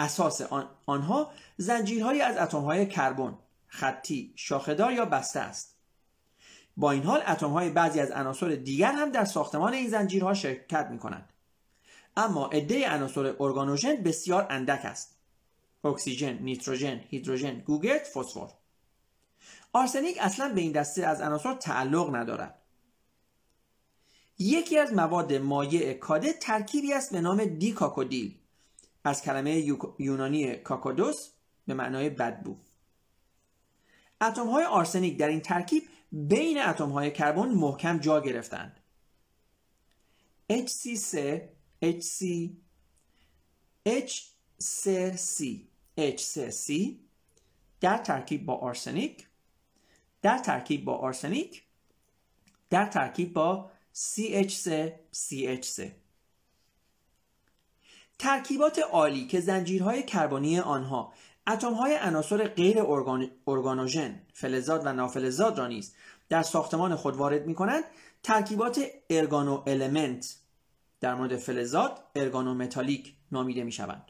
اساس 0.00 0.40
آن، 0.40 0.68
آنها 0.86 1.30
زنجیرهایی 1.56 2.20
از 2.20 2.36
اتمهای 2.36 2.86
کربن 2.86 3.38
خطی 3.66 4.32
شاخهدار 4.36 4.92
یا 4.92 5.04
بسته 5.04 5.40
است. 5.40 5.76
با 6.76 6.90
این 6.90 7.02
حال 7.02 7.22
اتمهای 7.28 7.70
بعضی 7.70 8.00
از 8.00 8.10
عناصر 8.10 8.48
دیگر 8.48 8.92
هم 8.92 9.10
در 9.12 9.24
ساختمان 9.24 9.72
این 9.72 9.88
زنجیرها 9.88 10.34
شرکت 10.34 10.86
می 10.90 10.98
کنند 10.98 11.32
اما 12.16 12.46
عده 12.46 12.90
عناصر 12.90 13.34
ارگانوژن 13.40 13.96
بسیار 13.96 14.46
اندک 14.50 14.84
است. 14.84 15.16
اکسیژن 15.84 16.38
نیتروژن 16.38 17.00
هیدروژن 17.08 17.60
گوگرد 17.60 18.02
فسفر. 18.04 18.48
آرسنیک 19.72 20.16
اصلا 20.20 20.54
به 20.54 20.60
این 20.60 20.72
دسته 20.72 21.06
از 21.06 21.20
عناصر 21.20 21.54
تعلق 21.54 22.14
ندارد. 22.14 22.62
یکی 24.38 24.78
از 24.78 24.92
مواد 24.92 25.32
مایع 25.32 25.92
کاده 25.92 26.32
ترکیبی 26.32 26.92
است 26.92 27.12
به 27.12 27.20
نام 27.20 27.44
دیکاکودیل. 27.44 28.39
از 29.04 29.22
کلمه 29.22 29.76
یونانی 29.98 30.56
کاکادوس 30.56 31.28
به 31.66 31.74
معنای 31.74 32.10
بدبو 32.10 32.56
اتم 34.20 34.46
های 34.50 34.64
آرسنیک 34.64 35.18
در 35.18 35.28
این 35.28 35.40
ترکیب 35.40 35.82
بین 36.12 36.62
اتم 36.62 36.90
های 36.90 37.10
کربن 37.10 37.48
محکم 37.48 37.98
جا 37.98 38.20
گرفتند. 38.20 38.80
HC3 40.50 41.18
HC 41.82 42.50
H3C 43.88 45.44
H3C 45.98 46.72
در 47.80 47.98
ترکیب 47.98 48.46
با 48.46 48.54
آرسنیک 48.54 49.26
در 50.22 50.38
ترکیب 50.38 50.84
با 50.84 50.96
آرسنیک 50.96 51.62
در 52.70 52.86
ترکیب 52.86 53.32
با 53.32 53.70
CH3 53.94 54.90
CH3 55.14 55.82
ترکیبات 58.20 58.78
عالی 58.78 59.26
که 59.26 59.40
زنجیرهای 59.40 60.02
کربنی 60.02 60.60
آنها 60.60 61.12
اتمهای 61.46 61.96
عناصر 61.96 62.48
غیر 62.48 62.82
ارگانوژن 63.46 64.20
فلزات 64.32 64.82
و 64.84 64.92
نافلزات 64.92 65.58
را 65.58 65.66
نیز 65.66 65.94
در 66.28 66.42
ساختمان 66.42 66.96
خود 66.96 67.16
وارد 67.16 67.46
می 67.46 67.54
کنند 67.54 67.84
ترکیبات 68.22 68.80
ارگانو 69.10 69.62
المنت 69.66 70.36
در 71.00 71.14
مورد 71.14 71.36
فلزات 71.36 72.00
ارگانو 72.14 72.54
متالیک 72.54 73.14
نامیده 73.32 73.64
می 73.64 73.72
شوند 73.72 74.04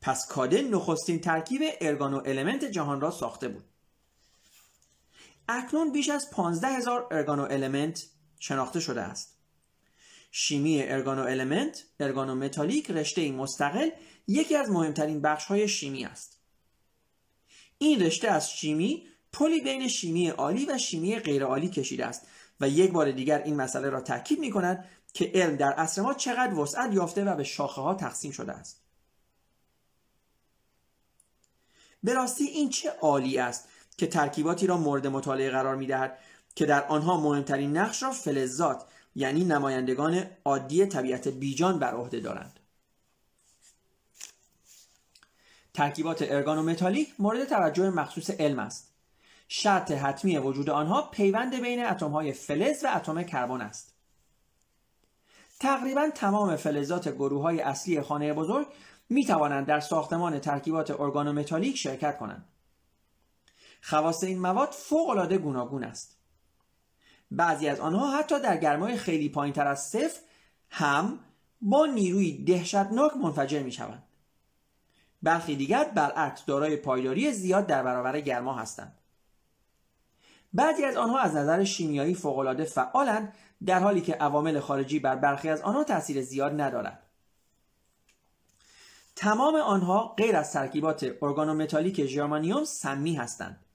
پس 0.00 0.26
کاده 0.26 0.62
نخستین 0.62 1.20
ترکیب 1.20 1.62
ارگانو 1.80 2.22
المنت 2.26 2.64
جهان 2.64 3.00
را 3.00 3.10
ساخته 3.10 3.48
بود. 3.48 3.64
اکنون 5.48 5.92
بیش 5.92 6.08
از 6.08 6.30
15 6.30 6.68
هزار 6.68 7.08
ارگانو 7.10 7.42
المنت 7.50 8.06
شناخته 8.40 8.80
شده 8.80 9.02
است. 9.02 9.35
شیمی 10.38 10.82
ارگانو 10.82 11.22
المنت 11.22 11.84
ارگانو 12.00 12.34
متالیک 12.34 12.90
رشته 12.90 13.32
مستقل 13.32 13.90
یکی 14.26 14.56
از 14.56 14.70
مهمترین 14.70 15.20
بخش 15.20 15.44
های 15.44 15.68
شیمی 15.68 16.04
است. 16.04 16.38
این 17.78 18.00
رشته 18.00 18.28
از 18.28 18.50
شیمی 18.50 19.06
پلی 19.32 19.60
بین 19.60 19.88
شیمی 19.88 20.28
عالی 20.28 20.66
و 20.66 20.78
شیمی 20.78 21.18
غیرعالی 21.18 21.68
کشیده 21.68 22.06
است 22.06 22.26
و 22.60 22.68
یک 22.68 22.92
بار 22.92 23.10
دیگر 23.10 23.42
این 23.42 23.56
مسئله 23.56 23.90
را 23.90 24.00
تاکید 24.00 24.38
می 24.38 24.50
کند 24.50 24.84
که 25.14 25.30
علم 25.34 25.56
در 25.56 25.72
عصر 25.72 26.02
ما 26.02 26.14
چقدر 26.14 26.54
وسعت 26.54 26.94
یافته 26.94 27.24
و 27.24 27.36
به 27.36 27.44
شاخه 27.44 27.80
ها 27.80 27.94
تقسیم 27.94 28.32
شده 28.32 28.52
است. 28.52 28.82
به 32.02 32.14
راستی 32.14 32.44
این 32.44 32.70
چه 32.70 32.90
عالی 32.90 33.38
است 33.38 33.68
که 33.96 34.06
ترکیباتی 34.06 34.66
را 34.66 34.76
مورد 34.76 35.06
مطالعه 35.06 35.50
قرار 35.50 35.76
می 35.76 35.86
دهد 35.86 36.18
که 36.54 36.66
در 36.66 36.86
آنها 36.86 37.20
مهمترین 37.20 37.76
نقش 37.76 38.02
را 38.02 38.10
فلزات 38.10 38.84
یعنی 39.16 39.44
نمایندگان 39.44 40.26
عادی 40.44 40.86
طبیعت 40.86 41.28
بیجان 41.28 41.78
بر 41.78 41.94
عهده 41.94 42.20
دارند. 42.20 42.60
ترکیبات 45.74 46.22
ارگانومتالیک 46.22 47.14
مورد 47.18 47.44
توجه 47.44 47.90
مخصوص 47.90 48.30
علم 48.30 48.58
است. 48.58 48.92
شرط 49.48 49.90
حتمی 49.90 50.38
وجود 50.38 50.70
آنها 50.70 51.02
پیوند 51.02 51.60
بین 51.60 51.84
اتمهای 51.84 52.32
فلز 52.32 52.84
و 52.84 52.88
اتم 52.96 53.22
کربن 53.22 53.60
است. 53.60 53.94
تقریبا 55.60 56.10
تمام 56.14 56.56
فلزات 56.56 57.08
گروه 57.08 57.42
های 57.42 57.60
اصلی 57.60 58.02
خانه 58.02 58.32
بزرگ 58.32 58.66
می 59.08 59.24
توانند 59.24 59.66
در 59.66 59.80
ساختمان 59.80 60.38
ترکیبات 60.38 61.00
ارگانومتالیک 61.00 61.76
شرکت 61.76 62.18
کنند. 62.18 62.48
خواص 63.82 64.24
این 64.24 64.40
مواد 64.40 64.70
فوق 64.70 65.08
العاده 65.08 65.38
گوناگون 65.38 65.84
است. 65.84 66.15
بعضی 67.30 67.68
از 67.68 67.80
آنها 67.80 68.18
حتی 68.18 68.40
در 68.40 68.56
گرمای 68.56 68.96
خیلی 68.96 69.28
پایین 69.28 69.54
تر 69.54 69.66
از 69.66 69.88
صفر 69.88 70.20
هم 70.70 71.18
با 71.60 71.86
نیروی 71.86 72.44
دهشتناک 72.44 73.16
منفجر 73.16 73.62
می 73.62 73.72
شوند 73.72 74.02
برخی 75.22 75.56
دیگر 75.56 75.84
برعکس 75.84 76.44
دارای 76.44 76.76
پایداری 76.76 77.32
زیاد 77.32 77.66
در 77.66 77.82
برابر 77.82 78.20
گرما 78.20 78.54
هستند. 78.54 78.98
بعضی 80.52 80.84
از 80.84 80.96
آنها 80.96 81.18
از 81.18 81.34
نظر 81.34 81.64
شیمیایی 81.64 82.14
فوقالعاده 82.14 82.64
فعالند 82.64 83.32
در 83.66 83.80
حالی 83.80 84.00
که 84.00 84.14
عوامل 84.14 84.60
خارجی 84.60 84.98
بر 84.98 85.16
برخی 85.16 85.48
از 85.48 85.60
آنها 85.60 85.84
تاثیر 85.84 86.22
زیاد 86.22 86.60
ندارد. 86.60 87.02
تمام 89.16 89.54
آنها 89.54 90.14
غیر 90.18 90.36
از 90.36 90.52
ترکیبات 90.52 91.12
ارگانومتالیک 91.22 92.06
ژرمانیوم 92.06 92.64
سمی 92.64 93.14
هستند. 93.14 93.65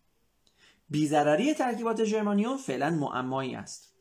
بی‌ضرری 0.91 1.53
ترکیبات 1.53 2.03
ژرمانیوم 2.03 2.57
فعلا 2.57 2.89
معمایی 2.89 3.55
است 3.55 3.93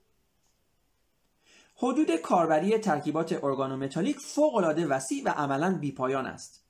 حدود 1.77 2.17
کاربری 2.17 2.79
ترکیبات 2.79 3.45
ارگانومتالیک 3.45 4.19
فوقالعاده 4.19 4.87
وسیع 4.87 5.25
و 5.25 5.29
عملا 5.29 5.79
بیپایان 5.79 6.27
است 6.27 6.65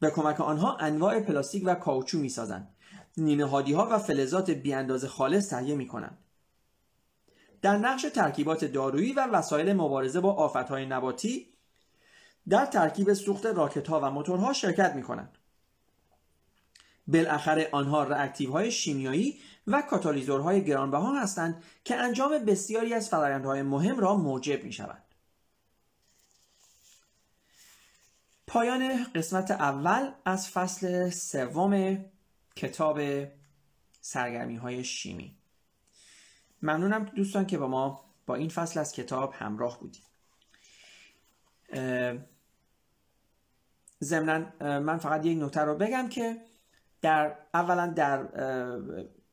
به 0.00 0.10
کمک 0.10 0.40
آنها 0.40 0.76
انواع 0.76 1.20
پلاستیک 1.20 1.62
و 1.66 1.74
کائوچو 1.74 2.18
می‌سازند 2.18 2.74
نیمه 3.16 3.32
هادی 3.32 3.44
ها 3.44 3.86
و 3.90 3.98
فلزات 3.98 4.50
بی‌اندازه 4.50 5.04
خالص 5.04 5.50
تهیه 5.50 5.74
می 5.74 5.86
کنند. 5.86 6.18
در 7.62 7.76
نقش 7.76 8.02
ترکیبات 8.02 8.64
دارویی 8.64 9.12
و 9.12 9.26
وسایل 9.26 9.72
مبارزه 9.72 10.20
با 10.20 10.32
آفتهای 10.32 10.86
نباتی 10.86 11.46
در 12.48 12.66
ترکیب 12.66 13.12
سوخت 13.12 13.46
راکت 13.46 13.88
ها 13.88 14.00
و 14.00 14.10
موتورها 14.10 14.52
شرکت 14.52 14.94
می 14.94 15.02
کنند. 15.02 15.37
بالاخره 17.08 17.68
آنها 17.72 18.04
رأکتیو 18.04 18.52
های 18.52 18.70
شیمیایی 18.70 19.40
و 19.66 19.82
کاتالیزورهای 19.82 20.64
گرانبها 20.64 21.20
هستند 21.20 21.62
که 21.84 21.96
انجام 21.96 22.44
بسیاری 22.44 22.94
از 22.94 23.08
فرآیندهای 23.08 23.62
مهم 23.62 24.00
را 24.00 24.16
موجب 24.16 24.64
می 24.64 24.72
شوند. 24.72 25.04
پایان 28.46 29.04
قسمت 29.14 29.50
اول 29.50 30.10
از 30.24 30.50
فصل 30.50 31.10
سوم 31.10 32.04
کتاب 32.56 33.00
سرگرمی 34.00 34.56
های 34.56 34.84
شیمی 34.84 35.36
ممنونم 36.62 37.04
دوستان 37.04 37.46
که 37.46 37.58
با 37.58 37.68
ما 37.68 38.04
با 38.26 38.34
این 38.34 38.48
فصل 38.48 38.80
از 38.80 38.92
کتاب 38.92 39.34
همراه 39.38 39.80
بودید 39.80 40.04
ضمنا 44.04 44.38
من 44.60 44.98
فقط 44.98 45.26
یک 45.26 45.42
نکته 45.42 45.60
رو 45.60 45.74
بگم 45.74 46.08
که 46.08 46.47
در 47.02 47.36
اولا 47.54 47.86
در 47.86 48.28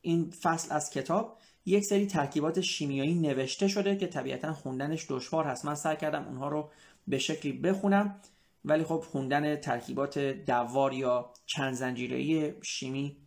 این 0.01 0.29
فصل 0.29 0.75
از 0.75 0.89
کتاب 0.89 1.37
یک 1.65 1.83
سری 1.83 2.07
ترکیبات 2.07 2.61
شیمیایی 2.61 3.15
نوشته 3.15 3.67
شده 3.67 3.95
که 3.95 4.07
طبیعتا 4.07 4.53
خوندنش 4.53 5.05
دشوار 5.09 5.45
هست. 5.45 5.65
من 5.65 5.75
سعی 5.75 5.97
کردم 5.97 6.25
اونها 6.27 6.47
رو 6.47 6.71
به 7.07 7.17
شکلی 7.17 7.53
بخونم 7.53 8.21
ولی 8.65 8.83
خب 8.83 9.03
خوندن 9.11 9.55
ترکیبات 9.55 10.19
دوار 10.19 10.93
یا 10.93 11.33
چند 11.45 11.73
زنجیره 11.73 12.55
شیمی 12.61 13.17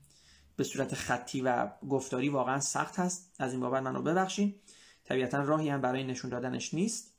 به 0.56 0.64
صورت 0.64 0.94
خطی 0.94 1.40
و 1.40 1.70
گفتاری 1.88 2.28
واقعا 2.28 2.60
سخت 2.60 2.98
هست. 2.98 3.34
از 3.38 3.52
این 3.52 3.60
بابت 3.60 3.82
منو 3.82 4.02
ببخشید. 4.02 4.60
طبیعتا 5.04 5.38
راهی 5.38 5.68
هم 5.68 5.80
برای 5.80 6.04
نشون 6.04 6.30
دادنش 6.30 6.74
نیست. 6.74 7.14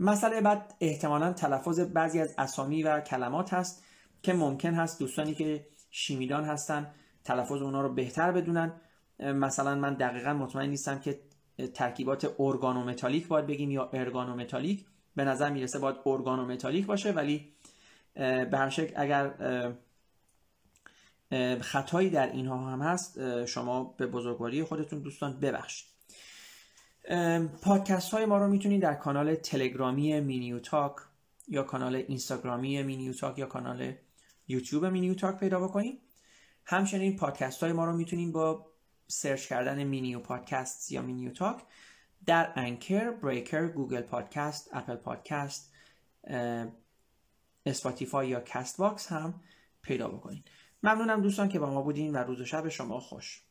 مسئله 0.00 0.40
بعد 0.40 0.74
احتمالا 0.80 1.32
تلفظ 1.32 1.80
بعضی 1.80 2.20
از 2.20 2.34
اسامی 2.38 2.82
و 2.82 3.00
کلمات 3.00 3.54
هست 3.54 3.84
که 4.22 4.32
ممکن 4.32 4.74
هست 4.74 4.98
دوستانی 4.98 5.34
که 5.34 5.66
شیمیدان 5.94 6.44
هستن 6.44 6.94
تلفظ 7.24 7.62
اونا 7.62 7.80
رو 7.80 7.94
بهتر 7.94 8.32
بدونن. 8.32 8.72
مثلا 9.18 9.74
من 9.74 9.94
دقیقا 9.94 10.32
مطمئن 10.32 10.68
نیستم 10.68 10.98
که 10.98 11.20
ترکیبات 11.74 12.34
ارگانومتالیک 12.38 13.28
باید 13.28 13.46
بگیم 13.46 13.70
یا 13.70 13.90
ارگانومتالیک. 13.92 14.84
به 15.16 15.24
نظر 15.24 15.50
می‌رسه 15.50 15.78
باید 15.78 15.96
ارگانومتالیک 16.06 16.86
باشه 16.86 17.12
ولی 17.12 17.52
به 18.14 18.50
هر 18.52 18.68
شکل 18.68 18.92
اگر 18.96 19.34
خطایی 21.60 22.10
در 22.10 22.32
اینها 22.32 22.70
هم 22.70 22.82
هست 22.82 23.44
شما 23.44 23.84
به 23.84 24.06
بزرگواری 24.06 24.64
خودتون 24.64 24.98
دوستان 24.98 25.40
ببخشید. 25.40 25.88
پادکست 27.62 28.14
های 28.14 28.26
ما 28.26 28.38
رو 28.38 28.48
می‌تونید 28.48 28.82
در 28.82 28.94
کانال 28.94 29.34
تلگرامی 29.34 30.20
مینیو 30.20 30.58
تاک 30.58 30.92
یا 31.48 31.62
کانال 31.62 31.96
اینستاگرامی 31.96 32.82
مینیو 32.82 33.12
تاک 33.12 33.38
یا 33.38 33.46
کانال 33.46 33.92
یوتیوب 34.52 34.86
مینیو 34.86 35.14
تاک 35.14 35.38
پیدا 35.38 35.60
بکنید 35.60 36.00
همچنین 36.64 37.16
پادکست 37.16 37.62
های 37.62 37.72
ما 37.72 37.84
رو 37.84 37.92
می‌تونید 37.96 38.32
با 38.32 38.66
سرچ 39.08 39.46
کردن 39.46 39.84
مینیو 39.84 40.20
پادکست 40.20 40.92
یا 40.92 41.02
مینیو 41.02 41.30
تاک 41.30 41.62
در 42.26 42.52
Anchor، 42.56 43.10
Breaker، 43.10 43.68
Google 43.68 44.00
Podcast، 44.00 44.70
Apple 44.72 44.96
Podcast، 44.96 45.72
Spotify 47.66 48.28
یا 48.28 48.40
Castbox 48.40 49.06
هم 49.06 49.40
پیدا 49.82 50.08
بکنید 50.08 50.50
ممنونم 50.82 51.22
دوستان 51.22 51.48
که 51.48 51.58
با 51.58 51.70
ما 51.70 51.82
بودین 51.82 52.12
و 52.12 52.16
روز 52.16 52.40
و 52.40 52.44
شب 52.44 52.68
شما 52.68 53.00
خوش. 53.00 53.42